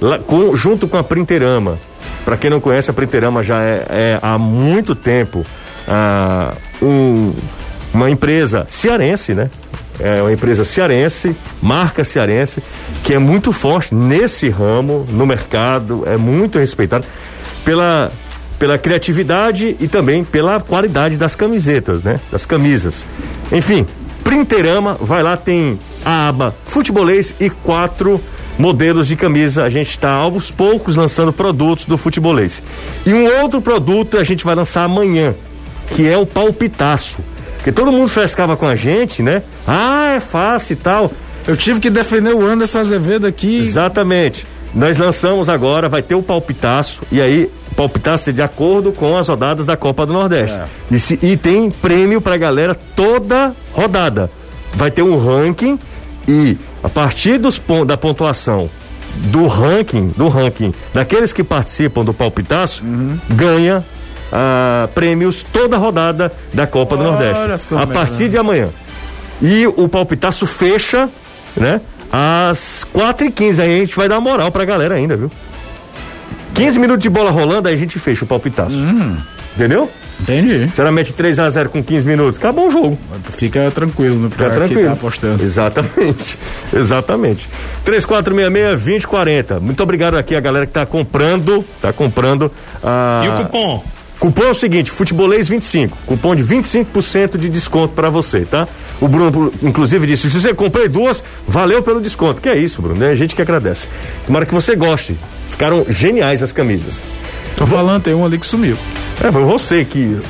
[0.00, 1.78] Lá, com- junto com a Printerama.
[2.24, 5.44] Para quem não conhece, a Printerama já é, é há muito tempo
[5.88, 7.32] ah, um,
[7.92, 9.50] uma empresa cearense, né?
[10.00, 12.62] É uma empresa cearense, marca cearense,
[13.02, 17.04] que é muito forte nesse ramo, no mercado, é muito respeitado
[17.64, 18.12] pela,
[18.58, 22.20] pela criatividade e também pela qualidade das camisetas, né?
[22.30, 23.04] Das camisas.
[23.50, 23.86] Enfim,
[24.22, 28.20] Printerama, vai lá, tem a aba futebolês e quatro
[28.58, 29.64] modelos de camisa.
[29.64, 32.62] A gente está aos poucos lançando produtos do futebolês.
[33.06, 35.34] E um outro produto a gente vai lançar amanhã,
[35.94, 37.18] que é o palpitaço.
[37.68, 39.42] Porque todo mundo frescava com a gente, né?
[39.66, 41.12] Ah, é fácil e tal.
[41.46, 43.58] Eu tive que defender o Anderson Azevedo aqui.
[43.58, 44.46] Exatamente.
[44.74, 49.66] Nós lançamos agora, vai ter o palpitaço, e aí palpitaço de acordo com as rodadas
[49.66, 50.58] da Copa do Nordeste.
[50.90, 54.30] E, se, e, tem prêmio pra galera toda rodada.
[54.72, 55.78] Vai ter um ranking
[56.26, 58.70] e a partir dos, da pontuação
[59.30, 63.18] do ranking, do ranking daqueles que participam do palpitaço, uhum.
[63.28, 63.84] ganha
[64.32, 67.74] ah, prêmios toda rodada da Copa Olha do Nordeste.
[67.74, 68.28] A partir né?
[68.28, 68.68] de amanhã.
[69.40, 71.08] E o palpitaço fecha,
[71.56, 71.80] né?
[72.10, 75.30] Às 4 e 15 aí a gente vai dar moral pra galera ainda, viu?
[76.54, 78.76] 15 minutos de bola rolando, aí a gente fecha o palpitaço.
[78.76, 79.16] Hum.
[79.54, 79.90] Entendeu?
[80.20, 80.66] Entendi.
[80.66, 82.98] Você mete 3x0 com 15 minutos, acabou o jogo.
[83.36, 84.30] Fica tranquilo, né?
[84.30, 84.86] Fica tranquilo.
[84.86, 85.42] Tá apostando.
[85.42, 86.38] Exatamente.
[86.74, 87.48] Exatamente.
[87.86, 89.60] 3466-2040.
[89.60, 91.64] Muito obrigado aqui a galera que tá comprando.
[91.80, 92.50] Tá comprando.
[92.82, 93.22] A...
[93.24, 93.84] E o cupom?
[94.18, 98.66] Cupom é o seguinte, futebolês 25, cupom de 25% de desconto para você, tá?
[99.00, 102.40] O Bruno, inclusive, disse: se você comprei duas, valeu pelo desconto.
[102.40, 103.86] Que é isso, Bruno, é a gente que agradece.
[104.26, 105.16] Tomara que você goste.
[105.50, 107.00] Ficaram geniais as camisas.
[107.56, 108.76] Tô falando, tem um ali que sumiu.
[109.22, 110.20] É, foi você que.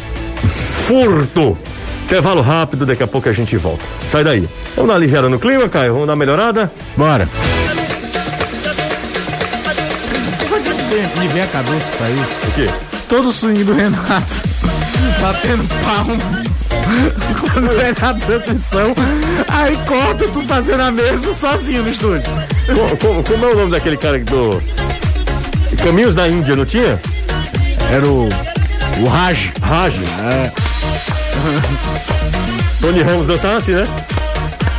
[0.86, 1.56] Furto!
[2.04, 3.84] Intervalo rápido, daqui a pouco a gente volta.
[4.10, 4.48] Sai daí.
[4.74, 5.92] Vamos dar uma aliviada no clima, Caio?
[5.92, 6.70] Vamos dar uma melhorada?
[6.96, 7.28] Bora.
[11.18, 12.48] Me vem a cabeça pra isso.
[12.48, 12.87] O quê?
[13.08, 14.34] Todo o swing do Renato.
[15.20, 16.48] Batendo palma.
[17.40, 18.94] Quando é na transmissão,
[19.48, 22.30] aí corta tu fazendo a mesa sozinho no estúdio.
[22.66, 24.62] Como, como, como é o nome daquele cara do.
[25.82, 27.00] Caminhos da Índia, não tinha?
[27.90, 28.28] Era o.
[29.00, 29.52] O Raj.
[29.62, 29.94] Raj.
[29.94, 30.52] É.
[32.80, 33.84] Tony Ramos dançava assim, né?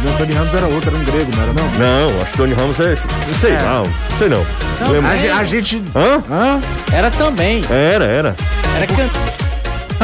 [0.04, 1.70] Não, Tony Ramos era outro, era um grego, não era não?
[1.72, 2.96] Não, acho que Tony Ramos é.
[3.28, 3.62] Não sei, é.
[3.62, 4.09] não.
[4.20, 4.46] Não sei não.
[5.02, 5.82] não a, a, gente.
[5.96, 6.22] Hã?
[6.30, 6.60] Hã?
[6.92, 7.64] Era também.
[7.70, 8.36] Era, era.
[8.76, 9.10] Era can...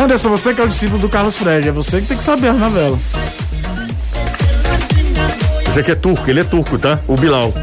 [0.01, 2.47] Anderson, você que é o discípulo do Carlos Fred, é você que tem que saber
[2.47, 2.97] a novela.
[5.67, 6.97] Esse aqui é turco, ele é turco, tá?
[7.09, 7.53] O Bilal.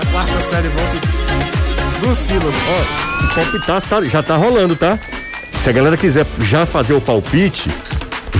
[0.00, 0.96] a quarta série volta
[2.00, 2.48] do sílabo.
[2.48, 4.98] Ó, o palpitaço tá, já tá rolando, tá?
[5.62, 7.70] Se a galera quiser já fazer o palpite,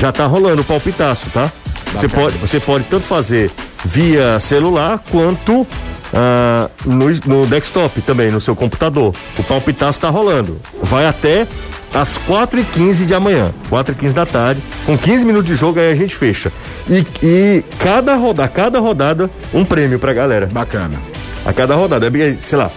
[0.01, 1.53] já tá rolando o palpitaço, tá?
[1.92, 3.49] Você pode, você pode tanto fazer
[3.85, 5.66] via celular quanto
[6.12, 9.14] ah, no, no desktop também, no seu computador.
[9.38, 10.61] O palpitaço tá rolando.
[10.83, 11.47] Vai até
[11.95, 15.55] às 4 e 15 de amanhã, 4 e 15 da tarde, com 15 minutos de
[15.55, 16.53] jogo aí a gente fecha.
[16.88, 20.47] E, e cada rodada, cada rodada, um prêmio pra galera.
[20.47, 21.01] Bacana.
[21.45, 22.71] A cada rodada, é, sei lá,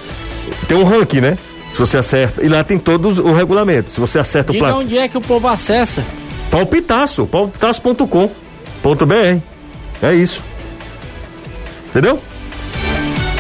[0.68, 1.38] tem um ranking, né?
[1.72, 2.44] Se você acerta.
[2.44, 3.92] E lá tem todos o regulamento.
[3.92, 4.86] Se você acerta Diga o placar.
[4.86, 6.04] onde é que o povo acessa?
[6.50, 9.40] Palpitaço, palpitaço.com.br.
[10.02, 10.42] É isso.
[11.96, 12.22] Entendeu?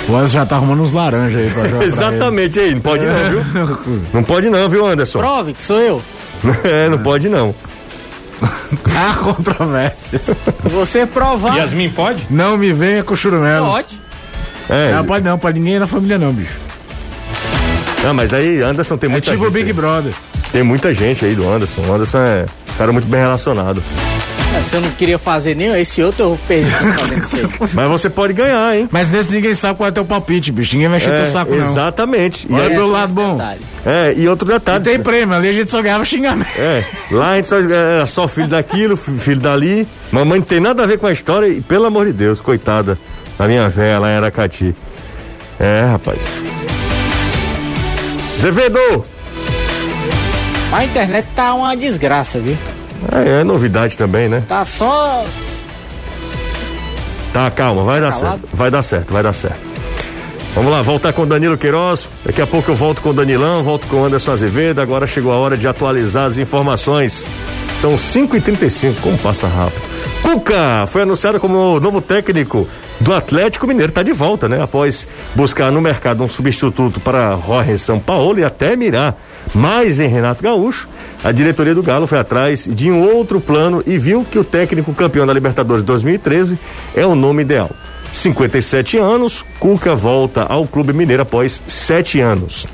[0.07, 1.83] O Anderson já tá arrumando uns laranjas aí pra jogar.
[1.83, 4.01] Exatamente aí, não pode não, viu?
[4.13, 5.19] Não pode não, viu, Anderson?
[5.19, 6.01] Prove que sou eu.
[6.63, 7.53] é, não pode não.
[8.95, 10.37] Há controvérsias.
[10.61, 11.57] Se você provar.
[11.57, 12.25] Yasmin pode?
[12.29, 13.67] Não me venha com churumelos.
[13.67, 14.01] Pode.
[14.69, 16.55] É, não, pode não, pode ninguém na família não, bicho.
[18.03, 19.47] Não, mas aí Anderson tem é muita tipo gente.
[19.47, 19.73] tipo Big aí.
[19.73, 20.13] Brother.
[20.53, 21.81] Tem muita gente aí do Anderson.
[21.81, 23.83] O Anderson é um cara muito bem relacionado.
[24.55, 26.71] É, se eu não queria fazer nem esse outro, eu perder
[27.73, 28.87] Mas você pode ganhar, hein?
[28.89, 30.75] Mas nesse ninguém sabe qual é teu palpite, bicho.
[30.75, 31.69] Ninguém vai encher é, teu saco, não.
[31.71, 32.47] Exatamente.
[32.49, 33.33] Olha é, pelo lado bom.
[33.33, 33.59] Detalhe.
[33.85, 34.79] É, e outro detalhe.
[34.79, 36.49] E tem prêmio, ali a gente só ganhava xingamento.
[36.57, 39.85] É, lá a gente só era só filho daquilo, filho dali.
[40.09, 42.97] Mamãe não tem nada a ver com a história e, pelo amor de Deus, coitada
[43.37, 44.73] da minha velha lá em Aracati.
[45.59, 46.19] É, rapaz.
[48.39, 49.05] Zevedo!
[50.71, 52.57] A internet tá uma desgraça, viu?
[53.11, 54.43] É, é novidade também, né?
[54.47, 55.25] Tá só.
[57.33, 58.39] Tá, calma, vai tá dar calado?
[58.41, 58.55] certo.
[58.55, 59.75] Vai dar certo, vai dar certo.
[60.55, 62.07] Vamos lá, voltar com o Danilo Queiroz.
[62.25, 64.79] Daqui a pouco eu volto com o Danilão, volto com o Anderson Azevedo.
[64.79, 67.25] Agora chegou a hora de atualizar as informações.
[67.81, 69.81] São 5h35, como passa rápido.
[70.21, 72.67] Cuca foi anunciado como novo técnico
[73.01, 73.89] do Atlético Mineiro.
[73.89, 74.63] Está de volta, né?
[74.63, 79.19] Após buscar no mercado um substituto para Jorge São Paulo e até mirar
[79.53, 80.87] mais em Renato Gaúcho,
[81.23, 84.93] a diretoria do Galo foi atrás de um outro plano e viu que o técnico
[84.93, 86.57] campeão da Libertadores 2013
[86.95, 87.69] é o nome ideal.
[88.11, 92.65] 57 anos, Cuca volta ao Clube Mineiro após sete anos.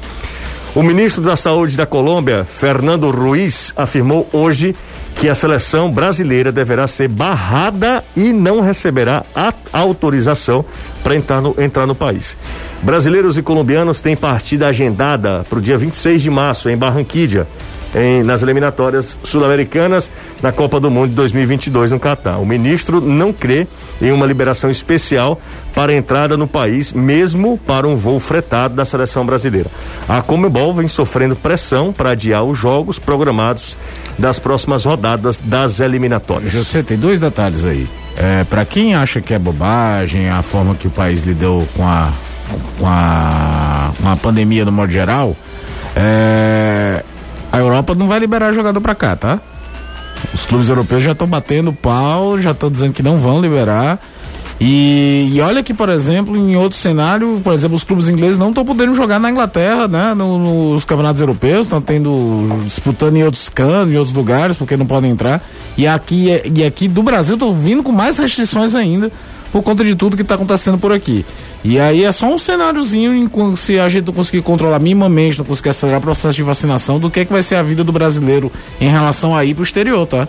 [0.74, 4.82] O ministro da Saúde da Colômbia, Fernando Ruiz, afirmou hoje que
[5.30, 10.66] a seleção brasileira deverá ser barrada e não receberá a autorização
[11.04, 12.36] para entrar no, entrar no país.
[12.82, 17.48] Brasileiros e colombianos têm partida agendada para o dia 26 de março em Barranquilla
[17.96, 20.10] em, nas eliminatórias sul-americanas
[20.42, 22.38] na Copa do Mundo de 2022 no Catar.
[22.40, 23.68] O ministro não crê
[24.02, 25.40] em uma liberação especial
[25.74, 29.70] para entrada no país, mesmo para um voo fretado da seleção brasileira.
[30.08, 33.78] A Comebol vem sofrendo pressão para adiar os jogos programados
[34.18, 36.54] das próximas rodadas das eliminatórias.
[36.54, 37.88] Você tem dois detalhes aí.
[38.18, 42.12] É, para quem acha que é bobagem a forma que o país lidou com a
[42.78, 45.36] com a, com a pandemia no modo geral,
[45.96, 47.04] é,
[47.52, 49.40] a Europa não vai liberar jogador para cá, tá?
[50.34, 54.00] Os clubes europeus já estão batendo pau, já estão dizendo que não vão liberar.
[54.64, 58.50] E, e, olha que, por exemplo, em outro cenário, por exemplo, os clubes ingleses não
[58.50, 60.14] estão podendo jogar na Inglaterra, né?
[60.14, 62.62] No, nos campeonatos europeus, estão tendo.
[62.64, 65.44] disputando em outros cantos, em outros lugares, porque não podem entrar.
[65.76, 69.12] E aqui, e aqui do Brasil estão vindo com mais restrições ainda,
[69.52, 71.26] por conta de tudo que está acontecendo por aqui.
[71.64, 75.46] E aí é só um cenáriozinho em, se a gente não conseguir controlar minimamente, não
[75.46, 77.92] conseguir acelerar o processo de vacinação, do que é que vai ser a vida do
[77.92, 80.28] brasileiro em relação a ir pro exterior, tá?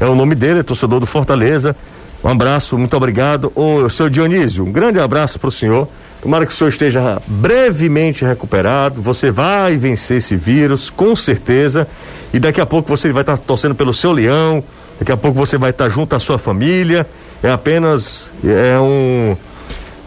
[0.00, 1.76] é o nome dele, é torcedor do Fortaleza,
[2.24, 3.50] um abraço, muito obrigado.
[3.54, 5.88] Ô, seu Dionísio, um grande abraço para o senhor.
[6.20, 9.02] Tomara que o senhor esteja brevemente recuperado.
[9.02, 11.88] Você vai vencer esse vírus, com certeza.
[12.32, 14.62] E daqui a pouco você vai estar tá torcendo pelo seu leão.
[15.02, 17.04] Daqui a pouco você vai estar junto à sua família.
[17.42, 19.36] É apenas é um,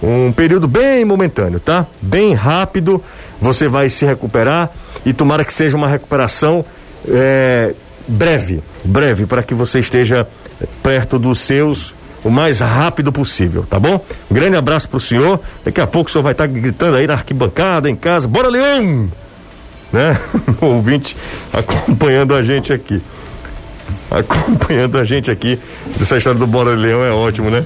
[0.01, 1.86] um período bem momentâneo, tá?
[2.01, 3.03] Bem rápido.
[3.41, 4.71] Você vai se recuperar
[5.05, 6.63] e tomara que seja uma recuperação
[7.10, 7.73] é,
[8.08, 10.25] breve, breve, para que você esteja
[10.81, 13.99] perto dos seus o mais rápido possível, tá bom?
[14.31, 15.41] Um grande abraço pro senhor.
[15.65, 18.29] Daqui a pouco o senhor vai estar gritando aí na arquibancada, em casa.
[18.29, 19.12] Bora, Leão!
[19.91, 20.17] Né?
[20.62, 21.17] O ouvinte
[21.51, 23.01] acompanhando a gente aqui.
[24.12, 25.60] Acompanhando a gente aqui.
[26.02, 27.65] Essa história do Bora Leão é ótimo, né?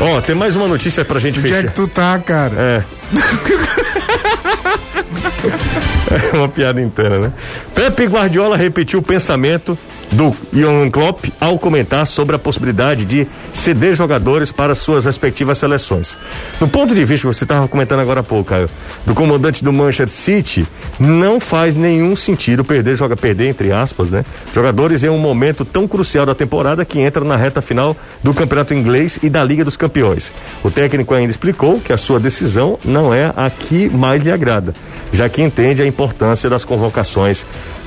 [0.00, 1.58] Ó, oh, tem mais uma notícia pra gente Onde fechar.
[1.58, 2.54] Onde é que tu tá, cara?
[2.56, 2.82] É.
[6.32, 7.32] é uma piada interna, né?
[7.74, 9.78] Pepe Guardiola repetiu o pensamento
[10.14, 16.16] do Johan Klopp ao comentar sobre a possibilidade de ceder jogadores para suas respectivas seleções.
[16.60, 18.70] No ponto de vista que você estava comentando agora há pouco, Caio,
[19.04, 20.66] do comandante do Manchester City,
[20.98, 24.24] não faz nenhum sentido perder, joga perder entre aspas, né?
[24.54, 28.72] Jogadores em um momento tão crucial da temporada que entra na reta final do Campeonato
[28.72, 30.32] Inglês e da Liga dos Campeões.
[30.62, 34.74] O técnico ainda explicou que a sua decisão não é a que mais lhe agrada,
[35.12, 37.44] já que entende a importância das convocações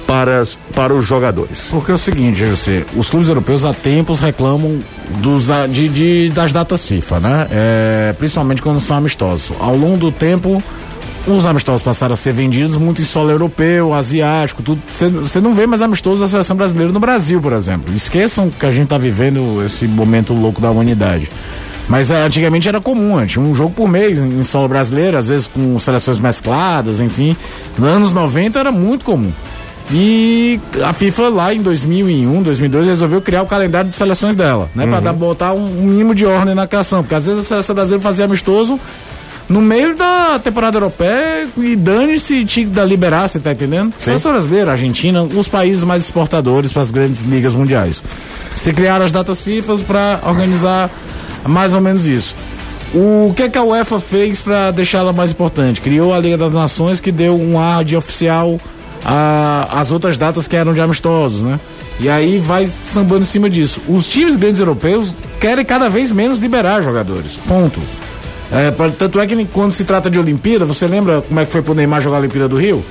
[0.08, 0.44] para,
[0.74, 1.68] para os jogadores.
[1.70, 4.80] Porque é o seguinte, você, os clubes europeus há tempos reclamam
[5.22, 7.48] dos, de, de das datas FIFA, né?
[7.52, 9.52] É, principalmente quando são amistosos.
[9.60, 10.64] Ao longo do tempo,
[11.28, 14.82] os amistosos passaram a ser vendidos muito em solo europeu, asiático, tudo.
[14.90, 17.94] Você não vê mais amistosos da seleção brasileira no Brasil, por exemplo.
[17.94, 21.30] Esqueçam que a gente está vivendo esse momento louco da humanidade.
[21.90, 25.48] Mas é, antigamente era comum, tinha um jogo por mês em solo brasileiro, às vezes
[25.48, 27.36] com seleções mescladas, enfim.
[27.78, 29.32] Nos anos 90 era muito comum.
[29.90, 34.84] E a FIFA lá em 2001, 2002 resolveu criar o calendário de seleções dela, né,
[34.84, 34.92] uhum.
[34.92, 38.04] para botar um, um, mínimo de ordem na cação, porque às vezes a seleção brasileira
[38.04, 38.78] fazia amistoso
[39.48, 43.94] no meio da temporada europeia e dane-se tinha que liberar, você tá entendendo?
[43.98, 48.04] Seleção brasileira, Argentina, os países mais exportadores para as grandes ligas mundiais.
[48.56, 50.90] Se criaram as datas FIFA para organizar
[51.46, 52.36] mais ou menos isso.
[52.94, 55.80] O que, é que a UEFA fez para deixá-la mais importante?
[55.80, 58.60] Criou a Liga das Nações que deu um ar de oficial
[59.04, 61.60] às outras datas que eram de amistosos, né?
[62.00, 63.82] E aí vai sambando em cima disso.
[63.88, 67.38] Os times grandes europeus querem cada vez menos liberar jogadores.
[67.48, 67.82] Ponto.
[68.52, 71.62] É, tanto é que quando se trata de Olimpíada, você lembra como é que foi
[71.62, 72.84] pro Neymar jogar a Olimpíada do Rio?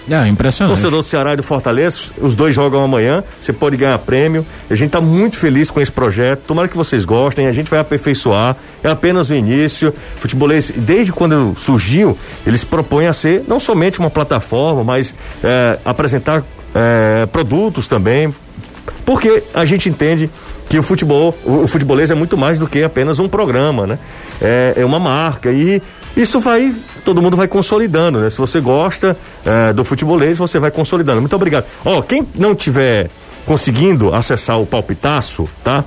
[0.09, 0.75] É, impressionante.
[0.75, 4.45] Torcedor do Ceará e do Fortaleza, os dois jogam amanhã, você pode ganhar prêmio.
[4.69, 6.43] A gente está muito feliz com esse projeto.
[6.47, 8.57] Tomara que vocês gostem, a gente vai aperfeiçoar.
[8.83, 9.93] É apenas o início.
[10.17, 16.43] Futebolês, desde quando surgiu, eles propõem a ser não somente uma plataforma, mas é, apresentar
[16.75, 18.35] é, produtos também.
[19.05, 20.31] Porque a gente entende
[20.71, 23.99] que o futebol, o, futebolês é muito mais do que apenas um programa, né?
[24.41, 25.83] É, é uma marca e
[26.17, 26.73] isso vai,
[27.05, 28.31] todo mundo vai consolidando, né?
[28.31, 31.21] Se você gosta é, do futebolês, você vai consolidando.
[31.21, 31.65] Muito obrigado.
[31.85, 33.11] Ó, quem não tiver
[33.45, 35.85] conseguindo acessar o palpitaço, tá?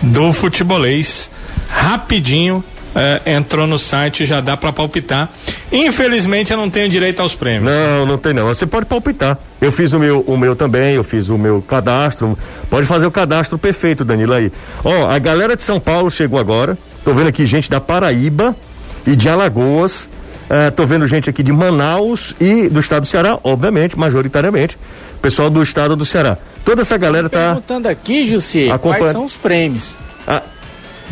[0.01, 1.29] do futebolês.
[1.69, 2.63] Rapidinho,
[2.93, 5.29] é, entrou no site, já dá para palpitar.
[5.71, 7.73] Infelizmente eu não tenho direito aos prêmios.
[7.73, 8.45] Não, não tem não.
[8.47, 9.37] Você pode palpitar.
[9.61, 12.37] Eu fiz o meu, o meu também, eu fiz o meu cadastro.
[12.69, 14.51] Pode fazer o cadastro perfeito, Danilo aí.
[14.83, 16.77] Ó, a galera de São Paulo chegou agora.
[17.03, 18.55] Tô vendo aqui gente da Paraíba
[19.07, 20.09] e de Alagoas.
[20.49, 24.77] Uh, tô vendo gente aqui de Manaus e do estado do Ceará, obviamente, majoritariamente
[25.21, 26.37] pessoal do estado do Ceará.
[26.63, 27.47] Toda essa galera tá.
[27.47, 28.99] Perguntando aqui, Jussi, acompanha...
[28.99, 29.89] quais são os prêmios?
[30.27, 30.43] Ah,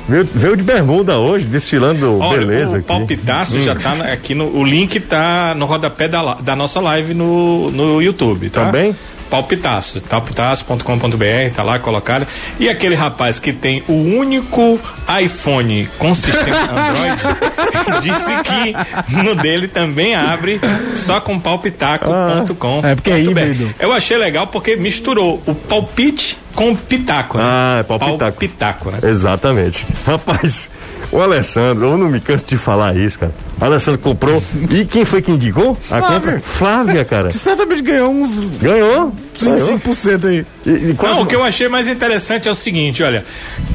[0.08, 2.80] Veio, veio de bermuda hoje, desfilando Olha, beleza o aqui.
[2.80, 2.98] Hum.
[2.98, 4.54] palpitaço já tá aqui no.
[4.54, 8.66] O link tá no rodapé da, da nossa live no, no YouTube, tá?
[8.66, 8.94] Também?
[9.30, 12.26] Palpitaço, palpitaço.com.br, tá lá colocado.
[12.58, 14.78] E aquele rapaz que tem o único
[15.22, 20.60] iPhone com sistema Android disse que no dele também abre
[20.94, 22.80] só com palpitaco.com.
[22.84, 23.74] é porque é híbrido.
[23.78, 27.44] Eu achei legal porque misturou o palpite com o pitaco, né?
[27.46, 28.18] Ah, é palpitaco.
[28.18, 28.98] Palpitaco, né?
[29.04, 29.86] Exatamente.
[30.06, 30.68] Rapaz,
[31.12, 33.32] o Alessandro, eu não me canso de falar isso, cara.
[33.60, 34.42] O Alessandro comprou.
[34.70, 35.76] E quem foi que indicou?
[35.90, 36.08] A Flávia.
[36.20, 36.40] compra?
[36.40, 37.30] Flávia, cara.
[37.32, 39.12] Certamente ganhou uns Ganhou?
[39.40, 39.78] Ganhou.
[39.78, 40.46] 25% aí.
[40.66, 43.24] E, e quase- Não, o que eu achei mais interessante é o seguinte, olha,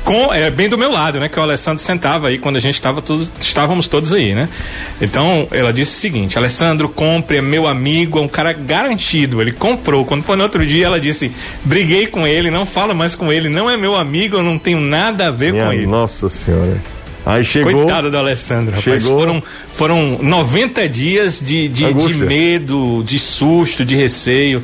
[0.03, 1.27] com, é bem do meu lado, né?
[1.27, 4.47] Que o Alessandro sentava aí quando a gente estava todos, estávamos todos aí, né?
[5.01, 9.41] Então, ela disse o seguinte, Alessandro, compre, é meu amigo, é um cara garantido.
[9.41, 10.05] Ele comprou.
[10.05, 11.31] Quando foi no outro dia, ela disse,
[11.63, 14.79] briguei com ele, não fala mais com ele, não é meu amigo, eu não tenho
[14.79, 15.85] nada a ver Minha com ele.
[15.87, 16.94] Nossa Senhora.
[17.25, 17.73] Aí chegou.
[17.73, 19.03] Coitado do Alessandro, rapaz.
[19.03, 19.19] Chegou.
[19.19, 24.61] Foram, foram 90 dias de, de, de medo, de susto, de receio.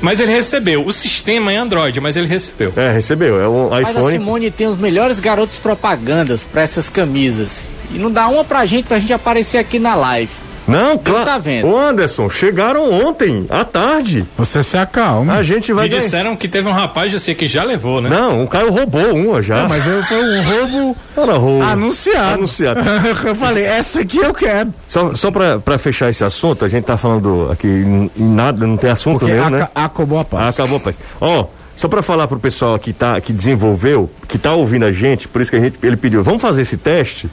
[0.00, 0.84] Mas ele recebeu.
[0.84, 2.72] O sistema é Android, mas ele recebeu.
[2.76, 3.40] É, recebeu.
[3.40, 4.12] É um Mas a iPhone.
[4.12, 7.60] Simone tem os melhores garotos propagandas pra essas camisas.
[7.90, 10.41] E não dá uma pra gente, pra gente aparecer aqui na live.
[10.66, 11.24] Não, claro.
[11.24, 11.66] tá vendo.
[11.68, 14.24] Ô Anderson, chegaram ontem, à tarde.
[14.36, 15.34] Você se acalma.
[15.34, 16.02] A gente vai Me ganhar.
[16.02, 18.08] disseram que teve um rapaz, sei que já levou, né?
[18.08, 19.62] Não, o Caio roubou uma já.
[19.62, 21.62] Não, mas eu, foi um roubo Era roubo.
[21.64, 22.34] anunciado.
[22.34, 22.80] Anunciado.
[23.26, 24.72] eu falei, essa aqui eu quero.
[24.88, 28.76] Só, só pra, pra fechar esse assunto, a gente tá falando aqui em nada, não
[28.76, 29.68] tem assunto Porque né?
[29.74, 30.48] acabou a paz.
[30.54, 30.94] acabou, pai.
[31.20, 31.46] Ó,
[31.76, 35.42] só pra falar pro pessoal que tá, que desenvolveu, que tá ouvindo a gente, por
[35.42, 37.28] isso que a gente, ele pediu, vamos fazer esse teste,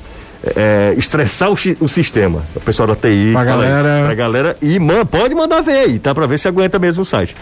[0.55, 2.43] é, estressar o, o sistema.
[2.55, 3.31] O pessoal da TI.
[3.33, 4.05] Pra fala aí, galera.
[4.05, 4.57] pra galera.
[4.61, 6.13] E man, pode mandar ver aí, tá?
[6.13, 7.35] Pra ver se aguenta mesmo o site.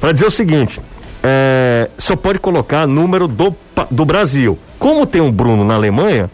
[0.00, 0.80] Pra dizer o seguinte,
[1.22, 3.54] é, só pode colocar número do,
[3.90, 4.58] do Brasil.
[4.78, 6.30] Como tem um Bruno na Alemanha,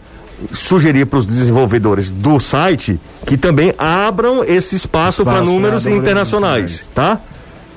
[0.51, 6.87] sugerir para os desenvolvedores do site que também abram esse espaço para Espaço números internacionais,
[6.93, 7.19] tá?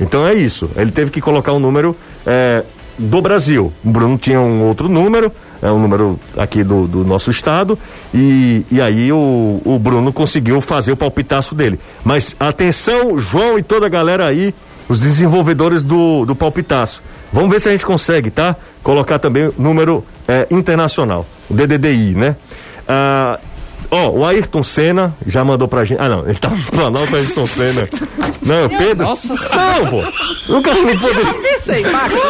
[0.00, 0.70] Então é isso.
[0.76, 2.62] Ele teve que colocar um número é,
[2.98, 3.72] do Brasil.
[3.84, 5.32] O Bruno tinha um outro número,
[5.62, 7.78] é um número aqui do, do nosso estado,
[8.14, 11.78] e, e aí o, o Bruno conseguiu fazer o palpitaço dele.
[12.04, 14.54] Mas atenção, João e toda a galera aí,
[14.88, 17.02] os desenvolvedores do, do palpitaço.
[17.32, 18.56] Vamos ver se a gente consegue, tá?
[18.82, 22.36] Colocar também o número é, internacional, o DDDI, né?
[22.86, 23.38] Ah,
[23.90, 25.98] Ó, o Ayrton Senna já mandou pra gente.
[26.00, 27.88] Ah, não, ele tá falando pra Ayrton Senna.
[28.42, 29.06] Não, o Pedro.
[29.06, 30.12] Nossa Não, pô.
[30.48, 31.34] Nunca não poderia.
[31.34, 32.20] Pensei, Marcos.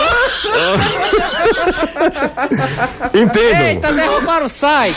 [3.14, 3.60] Entendam.
[3.66, 4.96] Eita, derrubaram o site.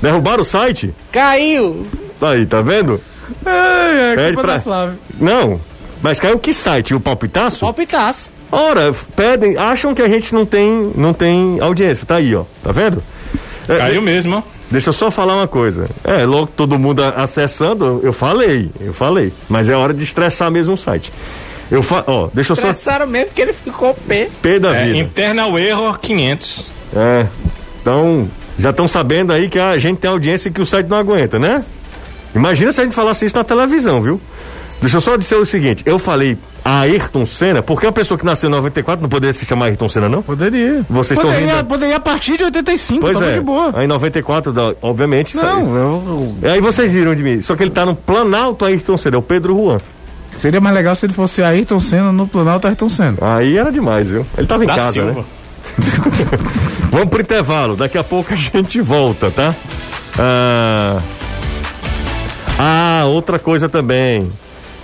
[0.00, 0.94] Derrubaram o site?
[1.12, 1.86] Caiu.
[2.20, 3.00] Aí, tá vendo?
[3.44, 4.98] É, é Pede culpa pra- da Flávia.
[5.20, 5.60] Não.
[6.02, 6.94] Mas caiu que site?
[6.94, 7.60] O palpitaço?
[7.60, 8.30] Palpitaço.
[8.50, 12.06] Ora, pedem, acham que a gente não tem, não tem audiência.
[12.06, 12.44] Tá aí, ó.
[12.62, 13.02] Tá vendo?
[13.68, 14.42] É, Caiu mesmo, ó.
[14.70, 15.88] Deixa eu só falar uma coisa.
[16.04, 19.32] É, logo todo mundo acessando, eu falei, eu falei.
[19.48, 21.12] Mas é hora de estressar mesmo o site.
[21.70, 22.02] Eu fa...
[22.06, 23.06] Ó, deixa eu só.
[23.06, 24.28] Mesmo porque ele ficou pé.
[24.40, 24.98] P da É, vida.
[24.98, 26.66] internal error 500.
[26.96, 27.26] É.
[27.80, 31.38] Então, já estão sabendo aí que a gente tem audiência que o site não aguenta,
[31.38, 31.62] né?
[32.34, 34.20] Imagina se a gente falasse isso na televisão, viu?
[34.80, 38.48] Deixa eu só dizer o seguinte, eu falei Ayrton Senna, porque a pessoa que nasceu
[38.48, 40.22] em 94 não poderia se chamar Ayrton Senna, não?
[40.22, 40.84] Poderia.
[40.88, 41.64] Vocês estão poderia, rindo?
[41.66, 43.34] poderia a partir de 85, Pois tava é.
[43.34, 43.72] de boa.
[43.74, 45.66] Aí em 94, da- obviamente, Não, saiu.
[45.74, 47.42] eu, eu- Aí vocês viram de mim.
[47.42, 49.80] Só que ele tá no Planalto Ayrton Senna, é o Pedro Juan.
[50.38, 53.16] Seria mais legal se ele fosse Ayrton Senna no Planalto Ayrton Senna.
[53.20, 54.26] Aí era demais, viu?
[54.36, 55.12] Ele tava em Da casa, Silva.
[55.12, 55.24] né?
[56.90, 59.54] Vamos pro intervalo, daqui a pouco a gente volta, tá?
[60.18, 61.00] Ah,
[62.58, 64.30] ah, outra coisa também.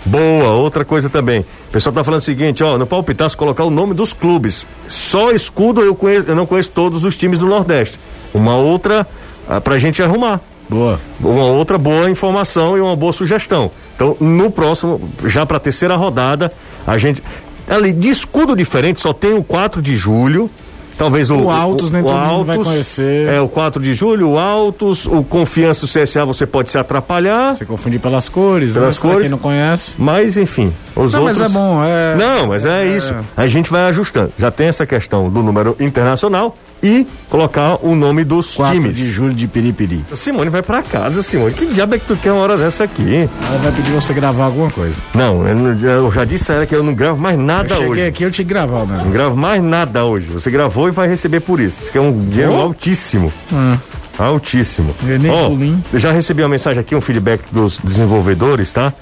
[0.04, 1.40] Boa, outra coisa também.
[1.40, 4.66] O pessoal tá falando o seguinte, ó, no palpitaço colocar o nome dos clubes.
[4.86, 7.98] Só escudo eu, conheço, eu não conheço todos os times do Nordeste.
[8.34, 9.06] Uma outra
[9.48, 10.40] ah, pra gente arrumar.
[10.68, 11.00] Boa.
[11.20, 13.70] Uma outra boa informação e uma boa sugestão.
[13.94, 16.52] Então, no próximo, já para a terceira rodada,
[16.86, 17.22] a gente.
[17.68, 20.50] Ali, de escudo diferente, só tem o 4 de julho.
[20.96, 21.36] Talvez o.
[21.36, 23.28] O Altos, nem todo mundo vai conhecer.
[23.28, 27.56] É, o 4 de julho, o Altos, o Confiança o CSA, você pode se atrapalhar.
[27.56, 29.00] Se confundir pelas cores, Pelas né?
[29.00, 29.22] Pra cores.
[29.22, 29.94] quem não conhece.
[29.98, 30.72] Mas, enfim.
[30.94, 31.38] Os Não, outros...
[31.38, 32.14] mas é bom, é.
[32.16, 33.12] Não, mas é, isso.
[33.36, 34.32] A gente vai ajustando.
[34.38, 38.96] Já tem essa questão do número internacional e colocar o nome dos 4 times.
[38.96, 40.04] de julho de Piripiri.
[40.14, 41.54] Simone vai pra casa, Simone.
[41.54, 43.26] Que diabo é que tu quer uma hora dessa aqui?
[43.48, 44.96] Ela vai pedir você gravar alguma coisa.
[45.14, 47.88] Não, eu, eu já disse a ela que eu não gravo mais Eu nada cheguei
[47.88, 48.06] hoje.
[48.06, 49.00] aqui, eu te gravar, né?
[49.02, 50.26] Não gravo mais nada hoje.
[50.26, 51.78] Você gravou e vai receber por isso.
[51.80, 52.62] Diz que é um dinheiro Vou?
[52.62, 53.32] altíssimo.
[53.50, 53.78] Hum.
[54.18, 54.94] Altíssimo.
[55.06, 58.92] Eu nem eu já recebi uma mensagem aqui, um feedback dos desenvolvedores, tá?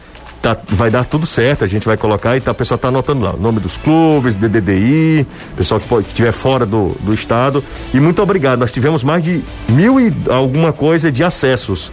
[0.43, 3.23] Tá, vai dar tudo certo, a gente vai colocar e tá, o pessoal tá anotando
[3.25, 5.25] lá o nome dos clubes, DDDI,
[5.57, 7.63] pessoal que estiver fora do, do estado.
[7.95, 11.93] E muito obrigado, nós tivemos mais de mil e alguma coisa de acessos,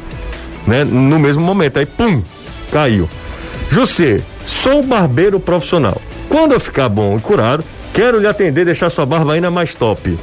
[0.66, 0.84] né?
[0.84, 2.24] No mesmo momento, aí pum,
[2.72, 3.08] caiu.
[3.72, 6.02] José, sou barbeiro profissional.
[6.28, 9.76] Quando eu ficar bom e curado, quero lhe atender e deixar sua barba ainda mais
[9.76, 10.18] top.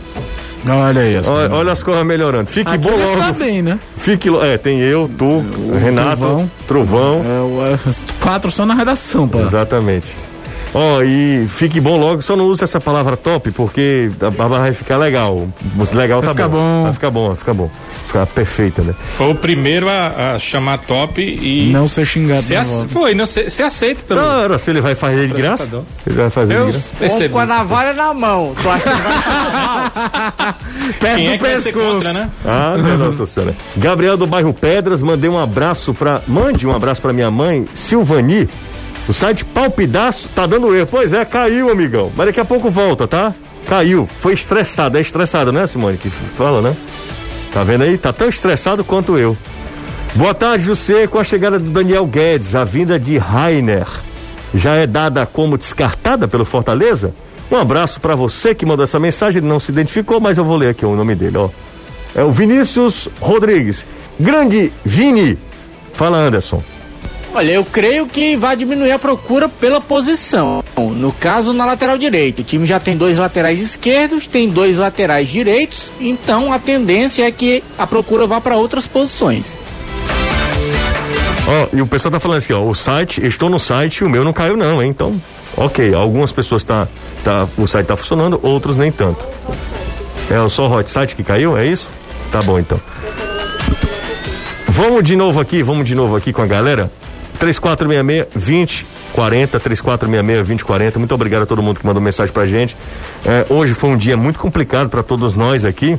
[0.68, 2.46] Olha aí, as Olha, olha as coisas melhorando.
[2.50, 3.02] Fique Aqui bom logo.
[3.02, 3.78] está bem, né?
[3.96, 5.44] Fique É, tem eu, tu,
[5.80, 6.50] Renato, Trovão.
[6.66, 7.22] Trovão.
[7.24, 7.78] É, o- é,
[8.20, 9.40] quatro só na redação, pô.
[9.40, 10.06] Exatamente.
[10.78, 14.74] Ó, e fique bom logo, só não use essa palavra top, porque a barba vai
[14.74, 15.48] ficar legal.
[15.94, 16.58] Legal Vai tá ficar bom.
[16.58, 16.82] bom.
[16.84, 17.70] Vai ficar bom, vai ficar bom.
[18.06, 18.94] Ficar perfeita, né?
[19.16, 21.70] Foi o primeiro a, a chamar top e.
[21.72, 22.86] Não ser xingado Se ace-.
[22.88, 24.20] Foi, não ser, ser aceito pelo.
[24.20, 25.82] Não, era se ele vai fazer de graça.
[26.06, 27.28] Ele vai fazer Eu de graça.
[27.30, 28.54] Com a navalha na mão.
[28.62, 30.54] Tu acha que vai?
[31.00, 31.94] Perto Quem do é que vai ser pescoço.
[31.94, 32.30] contra, né?
[32.44, 33.56] Ah, minha nossa senhora.
[33.78, 36.20] Gabriel do bairro Pedras, mandei um abraço pra.
[36.28, 38.46] Mande um abraço pra minha mãe, Silvani.
[39.08, 40.88] O site Palpidaço tá dando erro.
[40.90, 42.10] Pois é, caiu, amigão.
[42.16, 43.32] Mas daqui a pouco volta, tá?
[43.66, 44.08] Caiu.
[44.20, 44.98] Foi estressado.
[44.98, 45.96] É estressado, né, Simone?
[45.96, 46.76] Que fala, né?
[47.52, 47.96] Tá vendo aí?
[47.96, 49.36] Tá tão estressado quanto eu.
[50.14, 51.06] Boa tarde, José.
[51.06, 53.86] Com a chegada do Daniel Guedes, a vinda de Rainer
[54.54, 57.14] já é dada como descartada pelo Fortaleza?
[57.50, 59.38] Um abraço pra você que mandou essa mensagem.
[59.38, 61.48] Ele não se identificou, mas eu vou ler aqui o nome dele, ó.
[62.14, 63.84] É o Vinícius Rodrigues.
[64.18, 65.38] Grande Vini.
[65.92, 66.62] Fala, Anderson.
[67.36, 70.64] Olha, eu creio que vai diminuir a procura pela posição.
[70.74, 72.40] No caso, na lateral direita.
[72.40, 77.30] O time já tem dois laterais esquerdos, tem dois laterais direitos, então a tendência é
[77.30, 79.48] que a procura vá para outras posições.
[81.46, 84.24] Ó, e o pessoal tá falando assim, ó, o site, estou no site, o meu
[84.24, 84.88] não caiu não, hein?
[84.88, 85.20] Então,
[85.58, 86.88] ok, algumas pessoas tá,
[87.22, 89.22] tá, o site tá funcionando, outros nem tanto.
[90.30, 91.90] É só o hot site que caiu, é isso?
[92.32, 92.80] Tá bom então.
[94.68, 96.90] Vamos de novo aqui, vamos de novo aqui com a galera.
[97.36, 100.98] 3466 2040, 3466 2040.
[100.98, 102.76] Muito obrigado a todo mundo que mandou mensagem pra gente.
[103.24, 105.98] É, hoje foi um dia muito complicado para todos nós aqui.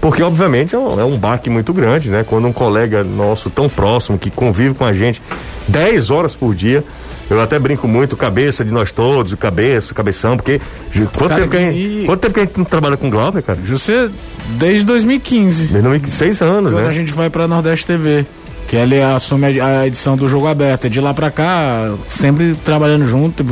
[0.00, 2.24] Porque, obviamente, é um, é um baque muito grande, né?
[2.26, 5.20] Quando um colega nosso tão próximo, que convive com a gente
[5.66, 6.84] 10 horas por dia,
[7.28, 10.60] eu até brinco muito, cabeça de nós todos, o cabeça, o cabeção, porque.
[10.94, 13.10] Quanto, Cara, tempo, que a gente, e- quanto tempo que a gente não trabalha com
[13.10, 13.58] Glauber, cara?
[13.64, 14.08] Você,
[14.50, 16.92] desde 2015, Desde seis anos, quando a né?
[16.94, 18.24] gente vai pra Nordeste TV.
[18.70, 20.88] Que ele assume a, edição do Jogo Aberto.
[20.88, 23.42] De lá pra cá, sempre trabalhando junto.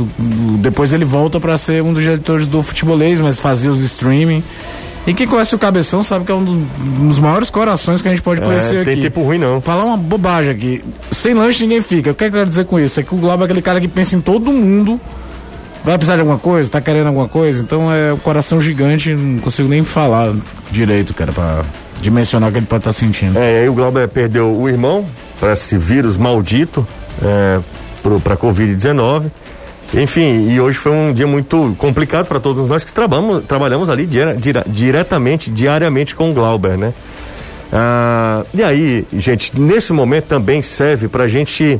[0.59, 4.41] Depois ele volta pra ser um dos diretores do futebolês, mas fazia os streaming.
[5.05, 6.51] E quem conhece o Cabeção sabe que é um do-
[7.01, 9.01] um dos maiores corações que a gente pode conhecer É, tem aqui.
[9.03, 9.59] tempo ruim não.
[9.59, 10.83] Falar uma bobagem aqui.
[11.11, 12.11] Sem lanche ninguém fica.
[12.11, 12.99] O que eu quero dizer com isso?
[12.99, 14.99] É que o Globo é aquele cara que pensa em todo mundo.
[15.83, 16.69] Vai precisar de alguma coisa?
[16.69, 17.61] Tá querendo alguma coisa?
[17.61, 20.33] Então é o coração gigante, não consigo nem falar
[20.71, 21.63] direito, cara, pra
[22.01, 23.37] dimensionar o que ele pode estar sentindo.
[23.37, 25.05] É, aí o Glauber perdeu o irmão
[25.39, 26.85] para esse vírus maldito,
[27.23, 27.59] é,
[28.01, 29.25] pro, pra Covid-19.
[29.93, 34.05] Enfim, e hoje foi um dia muito complicado para todos nós que trabalhamos, trabalhamos ali
[34.05, 36.93] dire- dire- diretamente, diariamente com o Glauber, né?
[37.73, 41.79] Ah, e aí, gente, nesse momento também serve para a gente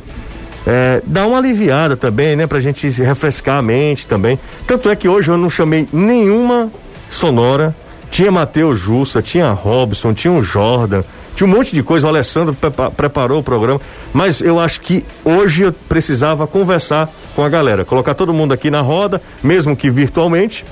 [0.66, 2.46] é, dar uma aliviada também, né?
[2.46, 4.38] Pra gente se refrescar a mente também.
[4.66, 6.70] Tanto é que hoje eu não chamei nenhuma
[7.10, 7.74] sonora
[8.10, 11.02] tinha Matheus Jussa, tinha Robson, tinha o Jordan,
[11.36, 13.80] tinha um monte de coisa, o Alessandro prepa preparou o programa,
[14.12, 18.70] mas eu acho que hoje eu precisava conversar com a galera, colocar todo mundo aqui
[18.70, 20.64] na roda, mesmo que virtualmente,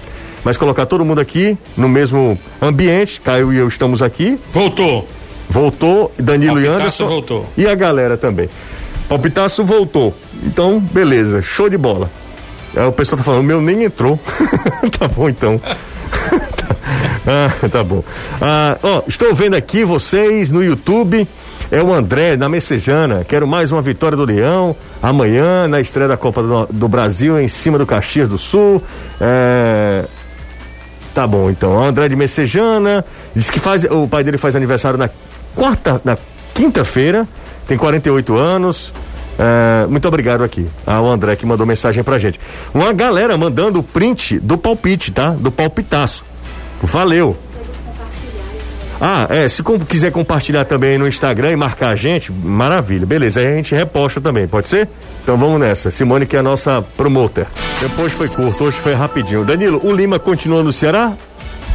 [0.44, 4.38] mas colocar todo mundo aqui no mesmo ambiente, Caio e eu estamos aqui.
[4.52, 5.08] Voltou.
[5.48, 7.06] Voltou, Danilo Palpitaço e Anderson.
[7.06, 7.46] voltou.
[7.56, 8.48] E a galera também.
[9.08, 10.14] Palpitaço voltou.
[10.44, 12.10] Então, beleza, show de bola.
[12.76, 14.20] Aí o pessoal tá falando, o meu nem entrou.
[14.98, 15.60] tá bom então.
[17.62, 18.02] ah, tá bom.
[18.40, 21.28] Ah, ó, estou vendo aqui vocês no YouTube.
[21.70, 23.24] É o André na Messejana.
[23.28, 24.74] Quero mais uma vitória do Leão.
[25.02, 28.82] Amanhã, na estreia da Copa do, do Brasil, em cima do Caxias do Sul.
[29.20, 30.04] É,
[31.18, 31.82] Tá bom, então.
[31.82, 33.04] André de Messejana
[33.34, 35.10] diz que faz, o pai dele faz aniversário na
[35.52, 36.16] quarta, na
[36.54, 37.26] quinta-feira,
[37.66, 38.92] tem 48 anos.
[39.36, 42.38] É, muito obrigado aqui ao André que mandou mensagem pra gente.
[42.72, 45.30] Uma galera mandando o print do palpite, tá?
[45.30, 46.24] Do palpitaço.
[46.82, 47.36] Valeu.
[49.00, 53.46] Ah, é, se quiser compartilhar também no Instagram e marcar a gente, maravilha, beleza, aí
[53.46, 54.88] a gente reposta também, pode ser?
[55.22, 57.46] Então vamos nessa, Simone que é a nossa promoter.
[57.80, 59.44] Depois foi curto, hoje foi rapidinho.
[59.44, 61.12] Danilo, o Lima continua no Ceará?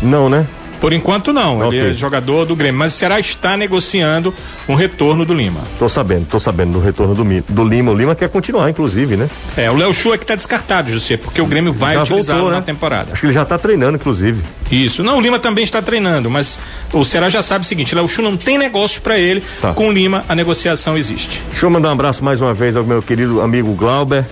[0.02, 0.46] Não, né?
[0.84, 1.80] Por enquanto não, Ok.
[1.80, 4.34] ele é jogador do Grêmio, mas o Ceará está negociando
[4.68, 5.62] um retorno do Lima.
[5.80, 7.92] Tô sabendo, tô sabendo do retorno do, do Lima.
[7.92, 9.30] O Lima quer continuar, inclusive, né?
[9.56, 12.52] É, o Léo Chu é que está descartado, José, porque o Grêmio vai utilizá-lo voltou,
[12.54, 12.66] na né?
[12.66, 13.14] temporada.
[13.14, 14.44] Acho que ele já tá treinando, inclusive.
[14.70, 15.02] Isso.
[15.02, 16.60] Não, o Lima também está treinando, mas
[16.92, 19.42] o Ceará já sabe o seguinte: Léo Chu não tem negócio para ele.
[19.62, 19.72] Tá.
[19.72, 21.42] Com o Lima, a negociação existe.
[21.50, 24.26] Deixa eu mandar um abraço mais uma vez ao meu querido amigo Glauber.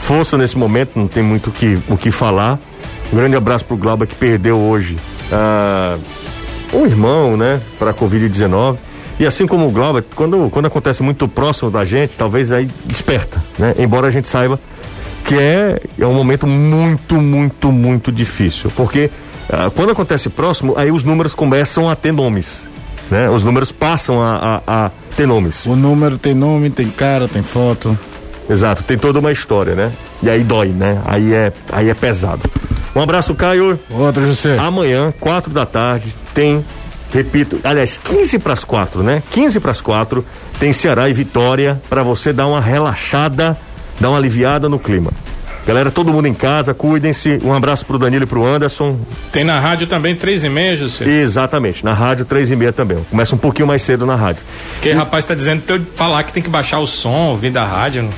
[0.00, 2.58] Força nesse momento, não tem muito o que, o que falar.
[3.12, 4.96] Um grande abraço pro Glauber que perdeu hoje
[5.32, 5.96] ah,
[6.72, 8.76] um irmão, né, para a Covid-19.
[9.18, 13.42] E assim como o Glauber, quando, quando acontece muito próximo da gente, talvez aí desperta,
[13.56, 13.74] né?
[13.78, 14.58] Embora a gente saiba
[15.24, 18.72] que é, é um momento muito, muito, muito difícil.
[18.74, 19.10] Porque
[19.48, 22.66] ah, quando acontece próximo, aí os números começam a ter nomes.
[23.10, 23.28] Né?
[23.28, 25.66] Os números passam a, a, a ter nomes.
[25.66, 27.96] O número tem nome, tem cara, tem foto.
[28.48, 29.92] Exato, tem toda uma história, né?
[30.22, 31.00] E aí dói, né?
[31.06, 32.42] Aí é, aí é pesado.
[32.94, 33.78] Um abraço, Caio.
[33.90, 34.56] Outro, José.
[34.58, 36.64] Amanhã, quatro da tarde, tem,
[37.12, 39.22] repito, aliás, 15 para as quatro, né?
[39.32, 40.24] 15 para as quatro,
[40.60, 43.56] tem Ceará e Vitória para você dar uma relaxada,
[43.98, 45.10] dar uma aliviada no clima.
[45.66, 47.40] Galera, todo mundo em casa, cuidem-se.
[47.42, 48.98] Um abraço pro Danilo e pro Anderson.
[49.32, 51.08] Tem na rádio também três e meia, José.
[51.08, 52.98] Exatamente, na rádio, três e meia também.
[53.10, 54.42] Começa um pouquinho mais cedo na rádio.
[54.82, 57.64] Que rapaz tá dizendo pra eu falar que tem que baixar o som, ouvir da
[57.64, 58.10] rádio.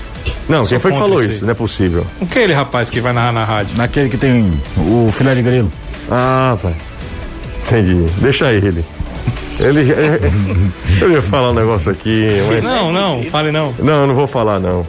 [0.48, 1.44] Não, Sou quem foi que falou isso?
[1.44, 2.06] Não é possível.
[2.20, 3.76] O que é ele, rapaz, que vai narrar na rádio?
[3.76, 5.72] Naquele que tem o filé de grilo.
[6.10, 6.74] Ah, vai.
[7.66, 8.06] Entendi.
[8.18, 8.84] Deixa ele.
[9.58, 9.92] Ele.
[11.00, 12.62] Eu ia falar um negócio aqui, mas.
[12.62, 13.74] Não, não, fale não.
[13.78, 14.86] Não, eu não vou falar, não.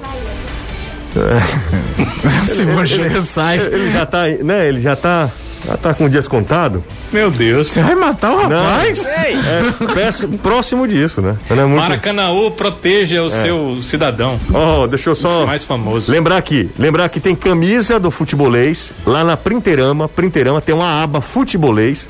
[2.45, 3.57] Se você sai.
[3.57, 4.67] Ele já tá, né?
[4.67, 5.29] Ele já tá.
[5.65, 6.83] Já tá com dias contado?
[7.11, 7.71] Meu Deus.
[7.71, 9.05] Você vai matar o rapaz?
[9.05, 9.33] É,
[9.93, 11.35] peço- próximo disso, né?
[11.49, 11.81] Não é muito.
[11.81, 14.39] Maracanãú proteja o seu cidadão.
[14.53, 15.45] Ó, deixa eu só.
[15.45, 16.11] Mais famoso.
[16.11, 21.19] Lembrar aqui, lembrar que tem camisa do futebolês, lá na Printerama, Printerama tem uma aba
[21.21, 22.07] futebolês,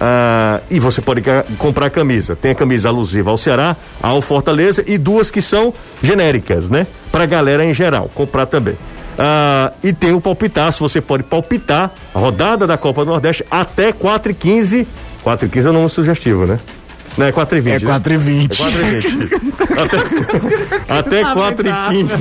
[0.00, 1.22] ah, e você pode
[1.56, 2.36] comprar camisa.
[2.36, 5.72] Tem a camisa alusiva ao Ceará, ao Fortaleza e duas que são
[6.02, 6.86] genéricas, né?
[7.12, 8.74] Pra galera em geral, comprar também.
[9.18, 13.92] Ah, e tem o palpitaço, você pode palpitar a rodada da Copa do Nordeste até
[13.92, 14.86] 4 e 15
[15.24, 16.58] 4 e 15 é um número sugestivo, né?
[17.16, 18.52] Não, é 4 e 20 É 4 e 20.
[18.52, 19.48] é 4 e 20.
[20.88, 22.14] Até, até 4 e 15.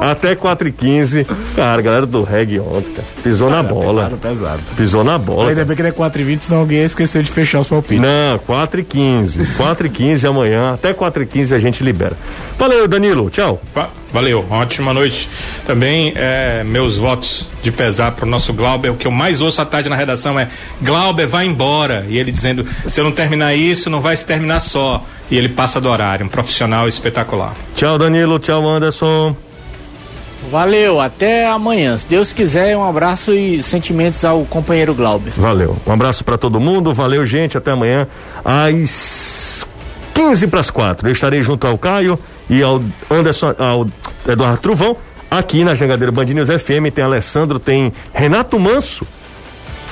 [0.00, 1.26] Até 4 e 15.
[1.54, 4.04] Cara, a galera do reggae ontem, cara, pisou na bola.
[4.04, 4.62] Pesado, pesado.
[4.76, 5.44] Pisou na bola.
[5.50, 5.64] Ainda cara.
[5.66, 8.00] bem que não é 4 e 20, senão alguém esqueceu de fechar os palpites.
[8.02, 9.46] Não, 4 e 15.
[9.56, 10.74] 4 e 15 amanhã.
[10.74, 12.16] Até 4 e 15 a gente libera.
[12.58, 13.28] Valeu, Danilo.
[13.30, 13.60] Tchau.
[13.74, 15.28] Va- Valeu, uma ótima noite.
[15.66, 18.90] Também é, meus votos de pesar pro nosso Glauber.
[18.90, 20.46] O que eu mais ouço à tarde na redação é
[20.80, 22.06] Glauber, vai embora.
[22.08, 25.04] E ele dizendo: se eu não terminar isso, não vai se terminar só.
[25.28, 27.54] E ele passa do horário, um profissional espetacular.
[27.74, 28.38] Tchau, Danilo.
[28.38, 29.34] Tchau, Anderson.
[30.48, 31.98] Valeu, até amanhã.
[31.98, 35.32] Se Deus quiser, um abraço e sentimentos ao companheiro Glauber.
[35.36, 35.76] Valeu.
[35.84, 36.94] Um abraço pra todo mundo.
[36.94, 37.58] Valeu, gente.
[37.58, 38.06] Até amanhã
[38.44, 39.66] às
[40.14, 41.08] 15 para as 4.
[41.08, 42.16] Eu estarei junto ao Caio
[42.48, 43.86] e ao Anderson, ao
[44.26, 44.96] Eduardo Truvão.
[45.30, 49.06] Aqui na Jangadeira Band News FM tem Alessandro, tem Renato Manso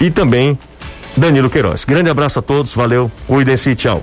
[0.00, 0.56] e também
[1.16, 1.84] Danilo Queiroz.
[1.84, 2.74] Grande abraço a todos.
[2.74, 3.10] Valeu.
[3.26, 4.02] Cuidem-se e tchau.